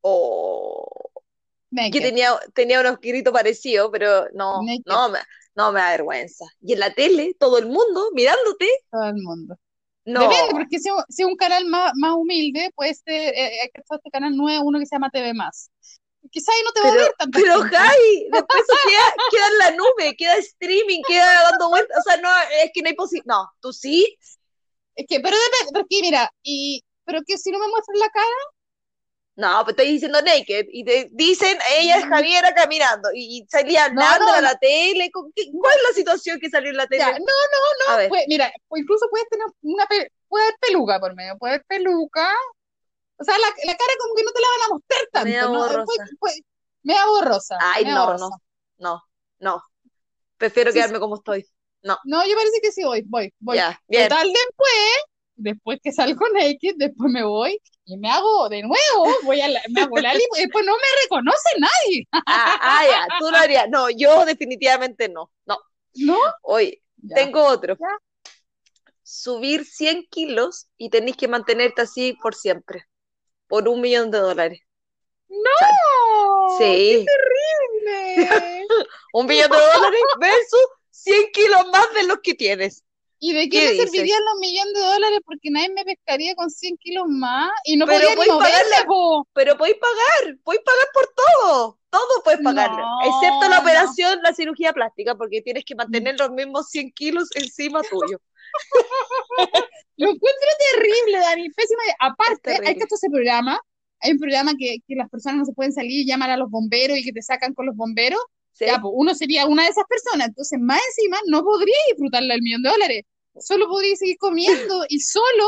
Oh. 0.00 0.86
Que 1.70 1.82
Naked. 1.82 2.00
tenía, 2.02 2.32
tenía 2.54 2.80
unos 2.80 2.98
gritos 2.98 3.32
parecidos, 3.32 3.90
pero 3.92 4.26
no, 4.32 4.62
Naked. 4.62 4.82
no, 4.86 5.08
me, 5.10 5.18
no 5.58 5.72
me 5.72 5.80
da 5.80 5.90
vergüenza. 5.90 6.46
Y 6.62 6.74
en 6.74 6.78
la 6.78 6.94
tele, 6.94 7.34
todo 7.38 7.58
el 7.58 7.66
mundo 7.66 8.10
mirándote. 8.14 8.68
Todo 8.90 9.06
el 9.06 9.16
mundo. 9.16 9.56
No. 10.04 10.20
Depende, 10.20 10.52
porque 10.52 10.78
si, 10.78 10.88
si 11.08 11.22
es 11.22 11.28
un 11.28 11.36
canal 11.36 11.66
más, 11.66 11.92
más 11.96 12.14
humilde, 12.14 12.70
puede 12.76 12.94
ser, 12.94 13.34
eh, 13.34 13.64
eh, 13.64 13.70
este 13.74 14.10
canal 14.10 14.36
nuevo, 14.36 14.64
uno 14.64 14.78
que 14.78 14.86
se 14.86 14.94
llama 14.94 15.10
TV 15.10 15.34
Más. 15.34 15.70
Quizás 16.30 16.54
ahí 16.54 16.62
no 16.62 16.72
te 16.72 16.80
va 16.80 16.88
a 16.88 16.94
ver 16.94 17.14
tanta 17.18 17.38
pero. 17.38 17.60
Jai, 17.62 18.28
después 18.30 18.62
queda, 18.86 19.14
queda 19.30 19.46
en 19.48 19.58
la 19.58 19.70
nube, 19.72 20.16
queda 20.16 20.36
streaming, 20.36 21.02
queda 21.06 21.42
dando 21.50 21.68
vueltas. 21.70 21.98
O 21.98 22.02
sea, 22.08 22.20
no, 22.20 22.28
es 22.62 22.70
que 22.72 22.82
no 22.82 22.88
hay 22.88 22.94
posibilidad. 22.94 23.34
No, 23.34 23.50
tú 23.60 23.72
sí. 23.72 24.16
Es 24.94 25.06
que, 25.08 25.20
pero 25.20 25.36
depende, 25.36 25.72
porque 25.72 26.00
mira, 26.02 26.32
y, 26.42 26.84
pero 27.04 27.20
que 27.26 27.36
si 27.36 27.50
no 27.50 27.58
me 27.58 27.68
muestran 27.68 27.98
la 27.98 28.08
cara, 28.10 28.40
No, 29.38 29.62
pues 29.62 29.74
estoy 29.76 29.92
diciendo 29.92 30.20
naked. 30.20 30.66
Y 30.72 30.82
te 30.84 31.08
dicen, 31.12 31.56
ella 31.78 31.98
es 31.98 32.04
Javiera 32.06 32.52
caminando. 32.54 33.08
Y, 33.14 33.46
salía 33.48 33.88
No, 33.88 34.02
hablando 34.02 34.26
no, 34.26 34.34
a 34.34 34.40
la 34.40 34.54
tele. 34.56 35.12
¿con 35.12 35.30
qué- 35.32 35.48
¿Cuál 35.52 35.74
es 35.76 35.82
la 35.90 35.94
situación 35.94 36.40
que 36.40 36.50
salió 36.50 36.70
en 36.70 36.76
la 36.76 36.88
tele? 36.88 37.04
ya, 37.04 37.12
no, 37.12 37.24
no, 37.88 37.96
ver. 37.98 38.08
pues, 38.08 38.24
mira, 38.26 38.52
pues 38.66 38.82
incluso 38.82 39.06
puedes 39.08 39.28
tener 39.28 39.46
una, 39.62 39.86
puede 40.26 40.44
haber 40.44 40.56
peluca 40.60 40.98
por 40.98 41.14
medio, 41.14 41.38
puede 41.38 41.54
haber 41.54 41.64
peluca, 41.66 42.28
o 43.16 43.22
sea, 43.24 43.34
la, 43.38 43.46
la 43.64 43.76
cara 43.76 43.92
como 44.00 44.14
que 44.16 44.24
no 44.24 44.32
te 44.32 44.40
la 44.40 44.46
van 44.58 44.66
a 44.66 44.74
mostrar 44.74 45.00
tanto, 45.12 45.24
Media 45.28 45.46
¿no? 45.46 45.58
borrosa. 45.58 46.08
Puede- 46.18 46.44
media 46.82 47.06
borrosa, 47.06 47.58
Ay, 47.60 47.84
no, 47.84 48.06
borrosa. 48.06 48.24
no, 48.26 48.42
no, 48.78 49.02
no. 49.38 49.62
Prefiero 50.36 50.72
Sí, 50.72 50.78
quedarme 50.78 50.98
como 50.98 51.14
estoy. 51.16 51.46
No, 51.82 51.96
No, 52.04 52.26
yo 52.26 52.34
parece 52.34 52.60
que 52.60 52.72
sí 52.72 52.82
voy, 52.82 53.02
voy, 53.06 53.32
voy. 53.38 53.56
ya, 53.56 53.80
bien. 53.86 54.08
Total, 54.08 54.26
después, 54.26 54.90
después 55.36 55.78
que 55.82 55.92
salgo 55.92 56.26
naked, 56.34 56.74
después 56.76 57.12
me 57.12 57.22
voy 57.22 57.60
y 57.88 57.96
me 57.96 58.10
hago 58.10 58.50
de 58.50 58.60
nuevo, 58.62 59.16
voy 59.24 59.40
a 59.40 59.48
la, 59.48 59.62
me 59.70 59.80
hago 59.80 59.96
la 59.96 60.12
lipo 60.12 60.36
y 60.36 60.40
después 60.42 60.62
no 60.64 60.74
me 60.74 61.02
reconoce 61.02 61.48
nadie, 61.58 62.06
Ah, 62.12 62.58
ah, 62.60 62.84
ya, 62.86 63.08
tú 63.18 63.30
lo 63.30 63.36
harías. 63.38 63.66
No, 63.70 63.88
yo 63.88 64.26
definitivamente 64.26 65.08
no. 65.08 65.32
No. 65.46 65.56
¿no? 65.94 66.18
Oye, 66.42 66.82
Ya. 66.98 67.14
tengo 67.16 67.42
otro. 67.46 67.76
Ya. 67.80 68.32
Subir 69.02 69.64
100 69.64 70.06
kilos 70.10 70.68
y 70.76 70.90
tenéis 70.90 71.16
que 71.16 71.28
mantenerte 71.28 71.80
así 71.80 72.12
por 72.20 72.34
siempre. 72.34 72.84
Por 73.46 73.66
un 73.66 73.80
millón 73.80 74.10
de 74.10 74.18
dólares. 74.18 74.60
¡No! 75.28 76.58
Sí. 76.58 77.06
¡Terrible! 77.06 78.66
Un 79.14 79.26
millón 79.26 79.50
de 79.50 79.56
dólares 79.56 80.00
versus 80.20 80.66
100 80.90 81.30
kilos 81.32 81.66
más 81.72 81.94
de 81.94 82.02
los 82.06 82.18
que 82.22 82.34
tienes. 82.34 82.84
¿Y 83.20 83.32
de 83.32 83.48
¿Qué 83.48 83.58
qué 83.58 83.64
me 83.64 83.72
dices? 83.72 83.90
servirían 83.90 84.24
los 84.24 84.38
millones 84.40 84.74
de 84.74 84.80
dólares? 84.80 85.20
Porque 85.24 85.50
nadie 85.50 85.70
me 85.70 85.84
pescaría 85.84 86.34
con 86.34 86.50
100 86.50 86.76
kilos 86.78 87.06
más 87.08 87.50
y 87.64 87.76
no 87.76 87.86
Pero 87.86 88.10
podía 88.10 88.14
ni 88.14 88.26
moverme, 88.26 88.86
pagarle-. 88.86 88.86
Pero 89.34 89.56
podéis 89.58 89.76
pagar, 89.78 90.38
podéis 90.44 90.64
pagar 90.64 90.86
por 90.94 91.14
todo. 91.14 91.78
Todo 91.90 92.22
puedes 92.22 92.40
pagarle. 92.40 92.82
No, 92.82 92.98
excepto 93.04 93.48
la 93.48 93.56
no. 93.56 93.62
operación, 93.62 94.20
la 94.22 94.32
cirugía 94.34 94.72
plástica, 94.72 95.14
porque 95.16 95.42
tienes 95.42 95.64
que 95.64 95.74
mantener 95.74 96.16
los 96.18 96.30
mismos 96.30 96.68
100 96.70 96.92
kilos 96.92 97.28
encima 97.34 97.82
tuyo. 97.82 98.20
Lo 99.96 100.06
encuentro 100.10 100.48
terrible, 100.72 101.18
Dani, 101.18 101.50
pésima. 101.50 101.82
Aparte, 101.98 102.52
hay 102.64 102.76
que 102.76 102.84
hacer 102.84 102.94
ese 102.94 103.10
programa. 103.10 103.60
Hay 104.00 104.12
un 104.12 104.18
programa 104.18 104.52
que, 104.56 104.78
que 104.86 104.94
las 104.94 105.08
personas 105.10 105.38
no 105.38 105.44
se 105.44 105.52
pueden 105.54 105.72
salir 105.72 105.90
y 105.90 106.06
llaman 106.06 106.30
a 106.30 106.36
los 106.36 106.50
bomberos 106.50 106.96
y 106.96 107.02
que 107.02 107.12
te 107.12 107.22
sacan 107.22 107.52
con 107.54 107.66
los 107.66 107.74
bomberos. 107.74 108.20
¿Sí? 108.58 108.66
Ya, 108.66 108.78
pues 108.80 108.92
uno 108.96 109.14
sería 109.14 109.46
una 109.46 109.62
de 109.64 109.68
esas 109.70 109.84
personas. 109.88 110.28
Entonces, 110.28 110.58
más 110.60 110.80
encima, 110.88 111.18
no 111.26 111.44
podría 111.44 111.76
disfrutarla 111.88 112.34
del 112.34 112.42
millón 112.42 112.62
de 112.62 112.70
dólares. 112.70 113.02
Solo 113.38 113.68
podría 113.68 113.94
seguir 113.96 114.16
comiendo 114.18 114.84
y 114.88 115.00
solo, 115.00 115.46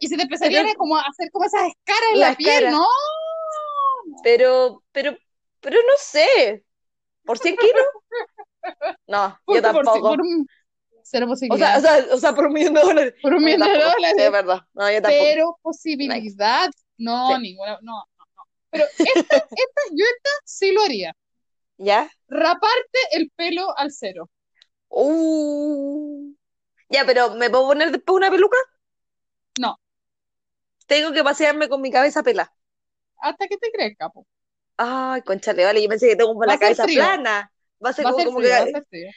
y 0.00 0.08
se 0.08 0.16
te 0.16 0.22
empezaría 0.22 0.60
Pero- 0.62 0.72
a 0.72 0.74
como 0.76 0.96
a 0.96 1.02
hacer 1.02 1.30
como 1.30 1.44
esas 1.44 1.62
escaras 1.68 2.10
en 2.14 2.20
la 2.20 2.34
piel, 2.34 2.54
caras. 2.64 2.72
¿no? 2.72 2.86
Pero, 4.22 4.82
pero, 4.92 5.16
pero 5.60 5.76
no 5.78 5.92
sé. 5.98 6.64
¿Por 7.24 7.38
100 7.38 7.56
kilos? 7.56 7.84
No, 9.06 9.38
Por- 9.44 9.56
yo 9.56 9.62
tampoco. 9.62 10.00
por 10.00 10.20
un- 10.20 10.46
cero 11.02 11.26
O 11.30 11.36
sea, 11.36 11.48
posibilidad. 11.48 11.78
o 11.78 11.80
sea, 11.80 12.14
o 12.14 12.18
sea, 12.18 12.34
por 12.34 12.46
un 12.46 12.52
millón 12.52 12.74
de 12.74 12.80
dólares. 12.80 13.14
por 13.22 13.34
un 13.34 13.44
millón 13.44 13.60
de 13.60 13.74
dólares. 13.78 14.12
Sí, 14.16 14.22
es 14.22 14.32
verdad. 14.32 14.60
No, 14.74 14.90
yo 14.90 15.02
tampoco. 15.02 15.24
pero 15.24 15.58
posibilidad, 15.62 16.70
no, 16.98 17.36
Sí. 17.36 17.42
ninguna, 17.42 17.78
no, 17.82 17.92
no, 17.92 18.26
no. 18.36 18.42
Pero 18.70 18.84
esta, 18.98 19.36
esta, 19.36 19.82
yo 19.92 20.04
esta 20.04 20.30
sí 20.44 20.72
lo 20.72 20.82
haría. 20.82 21.14
¿Ya? 21.78 22.10
Raparte 22.28 22.98
el 23.12 23.30
pelo 23.34 23.76
al 23.76 23.90
cero. 23.90 24.30
Uh. 24.90 26.32
Ya, 26.88 27.04
pero 27.06 27.34
¿me 27.36 27.50
puedo 27.50 27.68
poner 27.68 27.90
después 27.92 28.16
una 28.16 28.30
peluca? 28.30 28.58
No. 29.60 29.76
Tengo 30.88 31.12
que 31.12 31.22
pasearme 31.22 31.68
con 31.68 31.80
mi 31.80 31.90
cabeza 31.92 32.22
pelada. 32.24 32.52
Hasta 33.18 33.46
que 33.46 33.58
te 33.58 33.70
crezca, 33.70 34.08
po. 34.08 34.26
Ay, 34.76 35.22
conchale, 35.22 35.64
vale, 35.64 35.82
yo 35.82 35.88
pensé 35.88 36.08
que 36.08 36.16
tengo 36.16 36.38
Va 36.38 36.46
la 36.46 36.58
cabeza 36.58 36.84
frío. 36.84 37.00
plana. 37.02 37.52
Va 37.84 37.90
a 37.90 37.92
ser 37.92 38.06
Va 38.06 38.10
como, 38.10 38.18
ser 38.18 38.26
como 38.26 38.38
frío, 38.40 38.50
va 38.50 38.56
a 38.58 38.64
que 38.64 38.72
ser 38.72 38.84
frío. 38.88 39.10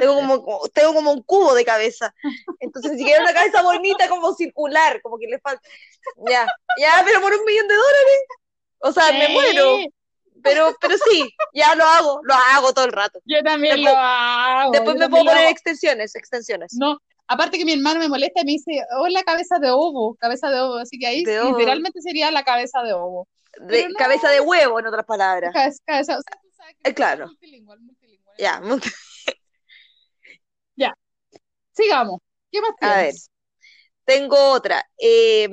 Tengo 0.00 0.14
como, 0.14 0.68
tengo 0.72 0.94
como 0.94 1.12
un 1.12 1.22
cubo 1.22 1.54
de 1.54 1.64
cabeza. 1.64 2.14
Entonces 2.58 2.92
ni 2.92 2.98
siquiera 2.98 3.22
una 3.22 3.34
cabeza 3.34 3.62
bonita 3.62 4.08
como 4.08 4.34
circular, 4.34 5.00
como 5.02 5.18
que 5.18 5.26
le 5.26 5.38
falta. 5.40 5.62
Ya, 6.28 6.46
ya, 6.80 7.02
pero 7.04 7.20
por 7.20 7.32
un 7.32 7.44
millón 7.44 7.68
de 7.68 7.74
dólares. 7.74 8.20
O 8.80 8.92
sea, 8.92 9.12
me 9.12 9.28
muero. 9.28 9.76
Pero, 10.44 10.76
pero 10.80 10.94
sí, 11.10 11.28
ya 11.52 11.74
lo 11.74 11.84
hago, 11.84 12.20
lo 12.22 12.34
hago 12.34 12.72
todo 12.72 12.84
el 12.84 12.92
rato. 12.92 13.18
Yo 13.24 13.42
también 13.42 13.74
Después- 13.76 13.92
lo 13.94 13.98
hago. 14.00 14.72
Después 14.72 14.96
me 14.96 15.08
puedo 15.08 15.24
poner 15.24 15.38
hago. 15.46 15.50
extensiones, 15.50 16.14
extensiones. 16.14 16.74
No, 16.78 16.98
aparte 17.26 17.58
que 17.58 17.64
mi 17.64 17.72
hermano 17.72 17.98
me 17.98 18.08
molesta 18.08 18.42
y 18.42 18.44
me 18.44 18.52
dice, 18.52 18.84
hola, 18.98 19.22
cabeza 19.24 19.58
de 19.58 19.70
ovo, 19.70 20.14
cabeza 20.16 20.50
de 20.50 20.60
ovo. 20.60 20.76
Así 20.76 20.98
que 20.98 21.06
ahí 21.06 21.24
De 21.24 21.40
ovo. 21.40 21.56
literalmente 21.58 22.00
sería 22.02 22.30
la 22.30 22.44
cabeza 22.44 22.82
de 22.82 22.92
ovo. 22.92 23.26
De, 23.58 23.88
no. 23.88 23.94
cabeza 23.96 24.28
de 24.30 24.40
huevo, 24.40 24.78
en 24.78 24.86
otras 24.86 25.06
palabras. 25.06 25.52
Cabeza, 25.52 25.82
cabeza- 25.86 26.18
o 26.18 26.22
sea, 26.22 26.40
tú 26.42 26.48
sabes 26.56 26.76
que 26.82 26.90
Eh, 26.90 26.94
claro. 26.94 27.26
multilingüe, 27.26 27.76
multilingüe. 27.78 28.32
Ya, 28.36 28.60
Sigamos. 31.72 32.20
¿Qué 32.52 32.60
más 32.60 32.70
A 32.80 32.94
tienes? 33.00 33.30
tengo 34.04 34.36
otra. 34.52 34.84
Eh, 34.98 35.48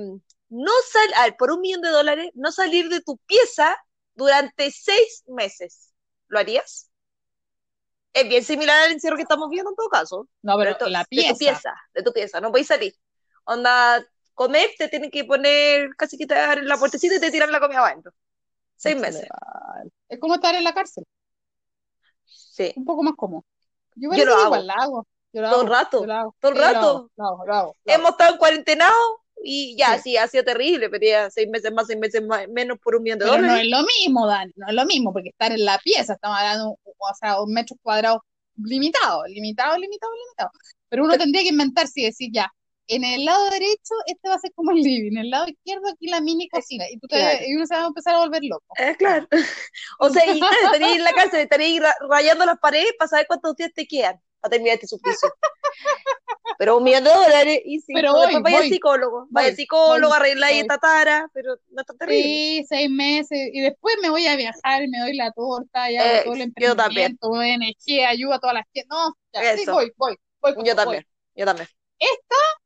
no 0.50 0.72
sal, 0.92 1.24
ver, 1.26 1.36
por 1.38 1.52
un 1.52 1.62
millón 1.62 1.82
de 1.82 1.90
dólares, 1.90 2.30
no 2.36 2.52
salir 2.52 2.90
de 2.90 3.02
tu 3.02 3.18
pieza 3.26 3.76
durante 4.22 4.72
seis 4.72 5.24
meses. 5.28 5.94
¿Lo 6.28 6.40
harías? 6.40 6.90
Es 8.13 8.28
bien 8.28 8.44
similar 8.44 8.84
al 8.84 8.92
encierro 8.92 9.16
que 9.16 9.22
estamos 9.24 9.50
viendo 9.50 9.70
en 9.72 9.75
todo 9.75 9.90
caso. 9.90 10.28
No, 10.44 10.58
pero 10.58 10.75
Pero 10.78 10.90
la 10.90 11.00
De 11.00 11.06
tu 11.06 11.10
pieza. 11.10 11.38
pieza, 11.38 11.74
de 11.94 12.04
tu 12.04 12.12
pieza, 12.13 12.42
no 12.42 12.50
podéis 12.51 12.68
salir. 12.68 12.94
Onda, 13.46 14.06
comer, 14.34 14.70
te 14.78 14.88
tienen 14.90 15.12
que 15.12 15.24
poner 15.24 15.90
casi 15.98 16.18
en 16.22 16.68
la 16.68 16.78
puertecita 16.78 17.16
y 17.16 17.20
te 17.20 17.32
tiran 17.32 17.51
la 17.51 17.60
comida 17.60 17.86
adentro. 17.86 18.12
Seis 18.75 18.98
meses. 18.98 19.28
Es 20.10 20.20
como 20.20 20.36
estar 20.36 20.56
en 20.56 20.63
la 20.63 20.74
cárcel, 20.74 21.06
Sí, 22.25 22.74
un 22.75 22.86
poco 22.86 23.04
más 23.04 23.13
cómodo. 23.16 23.46
Yo, 23.96 24.10
Yo 24.12 24.25
lo 24.25 24.36
hago. 24.36 24.56
igual 24.56 24.68
la 24.68 24.74
hago. 24.75 25.08
Yo 25.34 25.42
lo 25.42 25.48
Todo 25.48 25.62
hago, 25.62 25.63
el 25.63 25.70
rato, 25.70 26.00
yo 26.00 26.06
lo 26.08 26.13
hago. 26.13 26.36
todo 26.40 26.51
el 26.51 26.58
Sí, 26.58 26.63
lo 26.63 26.68
rato. 26.74 27.12
lo 27.18 27.24
lo 27.24 27.25
hago, 27.25 27.46
lo 27.46 27.56
hago. 27.56 27.78
hemos 27.86 28.12
estado 28.12 28.34
en 28.34 28.38
cuarentenado 28.40 29.21
y 29.44 29.76
ya, 29.78 29.96
Sí. 29.98 30.12
sí, 30.12 30.18
ha 30.18 30.28
sido 30.28 30.44
terrible, 30.44 30.90
pero 30.90 31.06
ya 31.06 31.30
seis 31.30 31.48
meses 31.50 31.72
más, 31.74 31.88
seis 31.88 32.00
meses 32.00 32.22
más, 32.24 32.48
menos 32.50 32.78
por 32.80 32.96
un 32.96 33.04
millón 33.04 33.20
de 33.20 33.26
Pero 33.26 33.38
no 33.38 33.42
dólares. 33.44 33.64
es 33.66 33.70
lo 33.72 33.84
mismo, 34.00 34.28
Dani, 34.28 34.52
no 34.56 34.68
es 34.68 34.74
lo 34.74 34.86
mismo, 34.86 35.12
porque 35.14 35.30
estar 35.30 35.52
en 35.52 35.66
la 35.66 35.78
pieza, 35.80 36.14
estamos 36.14 36.38
hablando, 36.38 36.70
o 36.84 37.16
sea, 37.20 37.42
un 37.42 37.54
metro 37.54 37.76
cuadrado 37.82 38.24
limitado, 38.64 39.24
limitado, 39.28 39.78
limitado, 39.78 40.12
limitado. 40.14 40.52
Pero 40.90 41.04
uno 41.06 41.18
tendría 41.18 41.42
que 41.44 41.50
inventarse 41.50 42.02
y 42.02 42.06
decir, 42.06 42.30
ya, 42.32 42.52
en 42.88 43.04
el 43.06 43.24
lado 43.24 43.50
derecho, 43.50 43.94
este 44.06 44.28
va 44.28 44.36
a 44.36 44.40
ser 44.40 44.52
como 44.54 44.72
el 44.72 44.78
living, 44.82 45.14
en 45.14 45.18
el 45.20 45.30
lado 45.30 45.48
izquierdo, 45.48 45.88
aquí 45.90 46.08
la 46.08 46.20
mini 46.20 46.50
cocina, 46.50 46.84
y, 46.92 47.00
tú 47.00 47.08
te- 47.08 47.16
Claro. 47.18 47.40
y 47.48 47.56
uno 47.56 47.66
se 47.66 47.76
va 47.76 47.84
a 47.84 47.88
empezar 47.88 48.16
a 48.16 48.20
volver 48.20 48.44
loco. 48.44 48.66
Eh, 48.78 48.96
claro. 48.98 49.28
O 50.00 50.10
sea, 50.10 50.26
y 50.30 50.38
claro, 50.40 50.56
estaría 50.66 50.96
en 50.96 51.04
la 51.04 51.14
cárcel, 51.14 51.40
estaría 51.40 51.96
rayando 52.10 52.46
las 52.46 52.60
paredes 52.60 52.94
para 53.00 53.08
saber 53.10 53.26
cuántos 53.28 53.56
días 53.56 53.72
te 53.74 53.88
quedan 53.88 54.20
para 54.42 54.52
terminar 54.52 54.76
este 54.76 54.88
suplicio. 54.88 55.30
Pero 56.62 56.77
un 56.77 56.84
millón 56.84 57.03
de 57.03 57.10
dólares, 57.10 57.60
y 57.65 57.80
sí, 57.80 57.94
Pero 57.94 58.12
pues 58.12 58.30
voy, 58.34 58.41
vaya 58.44 58.58
voy, 58.58 58.70
psicólogo, 58.70 59.27
vaya 59.32 59.48
voy, 59.48 59.56
psicólogo, 59.56 60.13
arregláis 60.13 60.58
voy. 60.58 60.62
esta 60.62 60.77
tara, 60.77 61.27
pero 61.34 61.56
no 61.70 61.82
es 61.82 61.88
tan 61.88 61.98
terrible. 61.98 62.24
Sí, 62.24 62.65
seis 62.68 62.89
meses, 62.89 63.50
y 63.53 63.62
después 63.62 63.96
me 64.01 64.10
voy 64.10 64.27
a 64.27 64.36
viajar 64.36 64.84
y 64.84 64.88
me 64.89 65.00
doy 65.00 65.15
la 65.15 65.32
torta, 65.32 65.91
y 65.91 65.98
hago 65.98 66.10
Eh, 66.10 66.24
todo 66.24 66.34
el 66.36 66.41
yo 66.58 66.75
también. 66.75 67.12
emprendimiento, 67.12 67.27
ONG, 67.30 68.06
ayuda 68.08 68.36
a 68.36 68.39
todas 68.39 68.56
las 68.56 68.65
que, 68.74 68.84
no, 68.89 69.13
ya, 69.34 69.58
sí, 69.58 69.65
voy, 69.68 69.91
voy, 69.98 70.15
voy, 70.41 70.53
Yo 70.65 70.75
también, 70.75 71.06
yo 71.36 71.46
también. 71.46 71.68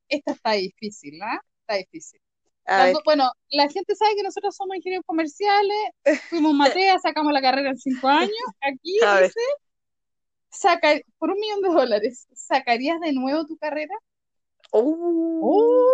Esta 0.09 0.31
está 0.31 0.51
difícil, 0.53 1.21
¿ah? 1.21 1.39
Está 1.61 1.75
difícil. 1.77 2.19
Do- 2.75 3.01
Bueno, 3.05 3.31
la 3.49 3.69
gente 3.69 3.95
sabe 3.95 4.15
que 4.15 4.23
nosotros 4.23 4.55
somos 4.55 4.75
ingenieros 4.77 5.05
comerciales, 5.05 5.77
fuimos 6.29 6.53
Matea, 6.55 6.99
sacamos 6.99 7.33
la 7.33 7.41
carrera 7.41 7.69
en 7.69 7.77
cinco 7.77 8.07
años. 8.09 8.31
Aquí 8.61 8.99
dice, 9.09 9.39
saca, 10.57 10.89
por 11.17 11.31
un 11.31 11.39
millón 11.39 11.61
de 11.61 11.69
dólares, 11.69 12.27
¿sacarías 12.33 12.99
de 13.01 13.13
nuevo 13.13 13.45
tu 13.45 13.57
carrera? 13.57 13.95
uh, 14.73 15.41
¡Oh! 15.41 15.91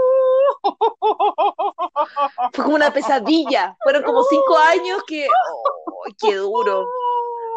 fue 2.53 2.63
como 2.63 2.75
una 2.75 2.91
pesadilla. 2.93 3.75
Fueron 3.83 4.03
como 4.03 4.23
cinco 4.23 4.57
años 4.57 5.01
que, 5.07 5.27
oh, 5.27 6.03
qué 6.19 6.35
duro. 6.35 6.85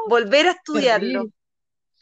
Volver 0.08 0.48
a 0.48 0.50
estudiarlo. 0.52 1.26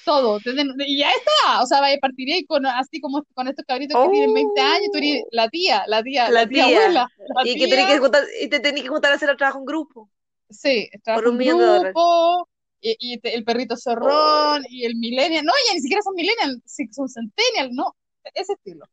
Todo, 0.05 0.41
y 0.85 0.99
ya 0.99 1.11
está, 1.11 1.63
o 1.63 1.67
sea, 1.67 1.81
vaya, 1.81 1.97
partiría 2.01 2.37
y 2.37 2.45
con, 2.45 2.67
así 2.67 3.01
como 3.01 3.23
con 3.35 3.47
estos 3.47 3.65
cabritos 3.65 3.97
que 3.97 4.09
Oh. 4.09 4.11
tienen 4.11 4.35
20 4.35 4.61
años, 4.61 4.89
tú 4.91 4.99
eres 4.99 5.23
la 5.31 5.49
tía, 5.49 5.85
la 5.87 6.03
tía, 6.03 6.29
La 6.29 6.41
la 6.43 6.49
tía 6.49 6.65
tía. 6.65 6.77
abuela, 6.79 7.07
la 7.19 7.47
Y 7.47 7.55
que 7.57 7.69
tenés 7.69 7.87
que 7.87 7.99
juntar, 8.01 8.25
y 8.41 8.49
te 8.49 8.59
tenés 8.59 8.83
que 8.83 8.89
juntar 8.89 9.13
a 9.13 9.15
hacer 9.15 9.31
el 9.31 9.37
trabajo 9.37 9.61
en 9.61 9.65
grupo. 9.65 10.11
Sí, 10.51 10.89
trabajo 11.05 11.23
Por 11.23 11.33
un 11.33 11.41
en 11.41 11.57
grupo, 11.57 12.49
y, 12.83 13.15
y 13.15 13.19
te- 13.19 13.35
el 13.35 13.45
perrito 13.45 13.77
zorrón, 13.77 14.65
y 14.69 14.85
el 14.85 14.97
millennial. 14.97 15.45
No, 15.45 15.53
ya 15.69 15.75
ni 15.75 15.81
siquiera 15.81 16.03
son 16.03 16.15
millennial, 16.15 16.63
son 16.67 17.09
centennial, 17.09 17.71
no, 17.73 17.97
ese 18.35 18.53
estilo. 18.53 18.85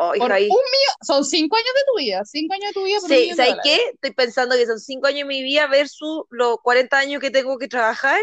Oh, 0.00 0.12
Por 0.16 0.30
un 0.30 0.38
son 1.02 1.24
cinco 1.24 1.56
años 1.56 1.72
de 1.74 1.80
tu 1.92 1.98
vida, 1.98 2.24
cinco 2.24 2.54
años 2.54 2.66
de 2.68 2.72
tu 2.72 2.84
vida 2.84 3.00
por 3.00 3.10
Sí, 3.10 3.32
¿sabes 3.34 3.56
qué? 3.64 3.76
Estoy 3.94 4.12
pensando 4.12 4.54
que 4.54 4.64
son 4.64 4.78
cinco 4.78 5.08
años 5.08 5.20
de 5.20 5.24
mi 5.24 5.42
vida 5.42 5.66
versus 5.66 6.22
los 6.30 6.58
40 6.62 6.98
años 6.98 7.20
que 7.20 7.32
tengo 7.32 7.58
que 7.58 7.66
trabajar. 7.66 8.20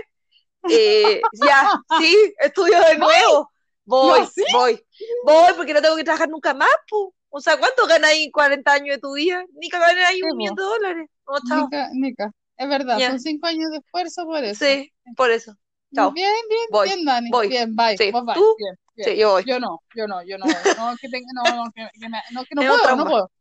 Eh, 0.70 1.20
ya, 1.34 1.70
sí, 2.00 2.34
estudio 2.40 2.80
de 2.80 2.98
nuevo. 2.98 3.52
Voy, 3.84 4.22
¿No, 4.22 4.26
sí? 4.28 4.44
voy, 4.54 4.82
voy, 5.26 5.54
porque 5.58 5.74
no 5.74 5.82
tengo 5.82 5.98
que 5.98 6.06
trabajar 6.06 6.30
nunca 6.30 6.54
más, 6.54 6.70
po. 6.90 7.14
O 7.30 7.42
sea, 7.42 7.58
¿cuánto 7.58 7.86
ganáis 7.88 8.26
en 8.26 8.32
40 8.32 8.72
años 8.72 8.96
de 8.96 9.02
tu 9.02 9.14
vida? 9.14 9.44
Ni 9.56 9.70
que 9.70 9.78
ganáis 9.78 10.24
un 10.24 10.38
millón 10.38 10.56
de 10.56 10.64
dólares. 10.64 11.10
No, 11.28 11.34
chao. 11.46 11.64
Nica, 11.66 11.90
Nica, 11.92 12.32
es 12.58 12.68
verdad, 12.70 13.02
son 13.04 13.20
cinco 13.20 13.48
años 13.48 13.70
de 13.72 13.78
esfuerzo 13.78 14.26
por 14.26 14.44
eso. 14.44 14.66
Sí, 14.68 14.94
por 15.16 15.32
eso. 15.32 15.58
chao. 15.94 16.16
Bien, 16.16 16.32
bien, 16.50 16.68
Voy, 16.68 16.94
bien, 16.98 17.06
Dani, 17.06 17.38
voy. 17.38 17.48
bien, 17.48 17.76
bye, 17.76 17.98
Sí, 17.98 18.12
vos 18.12 18.26
bye, 18.26 18.34
¿tú? 18.34 18.44
bien, 18.58 18.76
bien. 18.96 19.12
Sí, 19.12 19.18
yo 19.18 19.32
voy. 19.32 19.46
Yo 19.46 19.60
no, 19.60 19.80
yo 19.94 20.08
no, 20.08 20.24
yo 20.24 20.38
no, 20.38 20.48
no, 20.76 20.98
que 21.00 21.08
tenga, 21.10 21.28
no, 21.34 21.56
no, 21.56 21.72
que, 21.74 21.88
que 22.00 22.10
me- 22.10 22.22
no, 22.32 22.46
que 22.46 22.56
no 22.56 22.66
puedo, 22.66 22.96
no 22.96 23.06
puedo. 23.08 23.32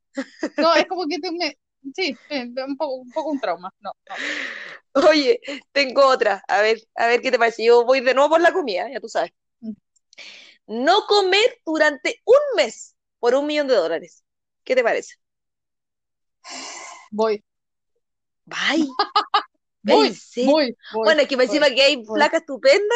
No, 0.59 0.75
es 0.77 0.87
como 0.89 1.07
que 1.09 1.19
tengo, 1.21 1.39
sí, 1.95 2.21
sí, 2.29 2.55
un 2.67 2.77
poco, 2.77 2.95
un 2.97 3.13
poco 3.13 3.33
un 3.33 3.41
trauma, 3.41 3.71
no, 3.81 3.93
no. 4.09 4.19
Oye, 4.93 5.41
tengo 5.73 6.07
otra. 6.07 6.43
A 6.49 6.63
ver, 6.63 6.79
a 6.95 7.07
ver 7.07 7.21
qué 7.21 7.31
te 7.31 7.39
parece. 7.39 7.65
Yo 7.65 7.85
voy 7.85 8.01
de 8.01 8.15
nuevo 8.15 8.31
por 8.31 8.41
la 8.41 8.53
comida, 8.53 8.89
ya 8.91 9.01
tú 9.01 9.09
sabes. 9.09 9.33
Mm. 9.63 9.75
No 10.67 11.07
comer 11.07 11.61
durante 11.65 12.21
un 12.25 12.37
mes 12.57 12.97
por 13.19 13.35
un 13.35 13.47
millón 13.47 13.69
de 13.69 13.75
dólares. 13.77 14.25
¿Qué 14.65 14.75
te 14.75 14.83
parece? 14.83 15.15
Voy, 17.11 17.43
Bye. 18.47 18.87
voy, 19.83 20.17
voy, 20.45 20.77
Bueno, 20.93 21.23
es 21.23 21.29
que 21.29 21.37
me 21.37 21.45
encima 21.45 21.69
que 21.71 21.83
hay 21.83 21.97
voy. 21.97 22.17
flaca 22.19 22.39
estupenda 22.39 22.95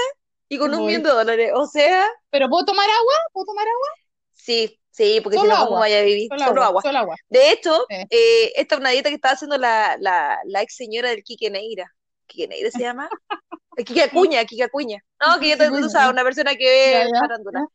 y 0.49 0.59
con 0.59 0.75
un 0.75 0.87
millón 0.87 1.03
de 1.03 1.11
dólares. 1.11 1.53
O 1.55 1.67
sea, 1.67 2.07
¿Pero 2.31 2.49
puedo 2.49 2.65
tomar 2.65 2.89
agua? 2.89 3.15
¿Puedo 3.33 3.47
tomar 3.47 3.67
agua? 3.67 3.89
sí, 4.33 4.81
sí, 4.91 5.21
porque 5.23 5.37
si 5.37 5.43
Solo 5.43 5.57
no, 5.59 5.67
¿cómo 5.67 5.79
vaya 5.81 5.99
a 5.99 6.03
vivir? 6.03 6.29
Solo 6.29 6.45
Solo 6.45 6.63
agua, 6.63 6.67
agua. 6.67 6.83
solo 6.83 6.99
agua. 6.99 7.17
De 7.29 7.51
hecho, 7.53 7.87
Sí. 7.89 7.97
eh, 8.11 8.53
esta 8.57 8.75
es 8.77 8.81
una 8.81 8.91
dieta 8.91 9.09
que 9.11 9.17
estaba 9.17 9.35
haciendo 9.35 9.59
la, 9.59 9.97
la, 10.01 10.39
la 10.45 10.63
ex 10.63 10.75
señora 10.77 11.11
del 11.11 11.23
Quique 11.23 11.51
Neira. 11.51 11.93
¿Quique 12.27 12.49
Neira 12.49 12.71
se 12.71 12.81
llama? 12.81 13.09
Quique 13.87 14.03
Acuña, 14.03 14.45
Quique 14.45 14.65
Acuña. 14.65 15.05
No, 15.21 15.39
que 15.41 15.51
yo 15.51 15.57
te, 15.59 15.69
tú 15.69 15.89
sabes, 15.89 16.11
una 16.11 16.25
persona 16.25 16.57
que 16.57 16.65
ve 16.67 17.11
farándula. 17.19 17.67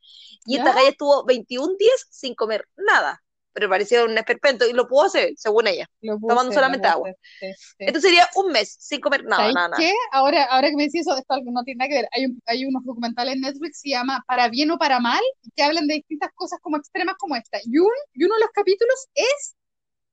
Y 0.45 0.57
esta 0.57 0.73
calle 0.73 0.89
estuvo 0.89 1.23
21 1.25 1.75
días 1.77 2.07
sin 2.09 2.35
comer 2.35 2.67
nada. 2.75 3.23
Pero 3.53 3.69
parecía 3.69 4.03
un 4.03 4.17
esperpento 4.17 4.67
y 4.67 4.74
lo 4.74 4.88
pudo 4.88 5.03
hacer, 5.05 5.33
según 5.38 5.67
ella. 5.67 5.88
Tomando 6.01 6.41
hacer, 6.41 6.53
solamente 6.55 6.88
agua. 6.88 7.10
hacer, 7.10 7.17
sí, 7.39 7.63
sí. 7.77 7.86
Esto 7.86 8.00
sería 8.00 8.27
un 8.36 8.51
mes 8.51 8.75
sin 8.79 9.00
comer 9.00 9.24
nada, 9.25 9.38
¿Sabéis 9.38 9.55
nada, 9.55 9.67
nada. 9.69 9.83
qué? 9.83 9.93
Ahora, 10.12 10.43
ahora 10.45 10.69
que 10.69 10.75
me 10.75 10.83
decís 10.86 11.01
eso, 11.01 11.15
esto 11.17 11.36
no 11.45 11.63
tiene 11.63 11.77
nada 11.79 11.89
que 11.89 11.95
ver. 11.95 12.07
Hay, 12.13 12.25
un- 12.25 12.41
hay 12.48 12.65
unos 12.65 12.83
documentales 12.83 13.36
en 13.36 13.41
Netflix 13.41 13.81
que 13.81 13.89
se 13.89 13.95
llama 13.95 14.24
Para 14.27 14.50
bien 14.50 14.72
o 14.72 14.77
para 14.79 15.00
mal, 15.00 15.22
que 15.55 15.63
hablan 15.63 15.88
de 15.88 15.95
distintas 15.95 16.31
cosas 16.33 16.60
como 16.62 16.77
extremas 16.77 17.15
como 17.19 17.36
esta. 17.36 17.60
Y, 17.63 17.77
un, 17.77 17.91
y 18.13 18.24
uno 18.25 18.36
de 18.36 18.41
los 18.41 18.50
capítulos 18.51 19.07
es 19.13 19.55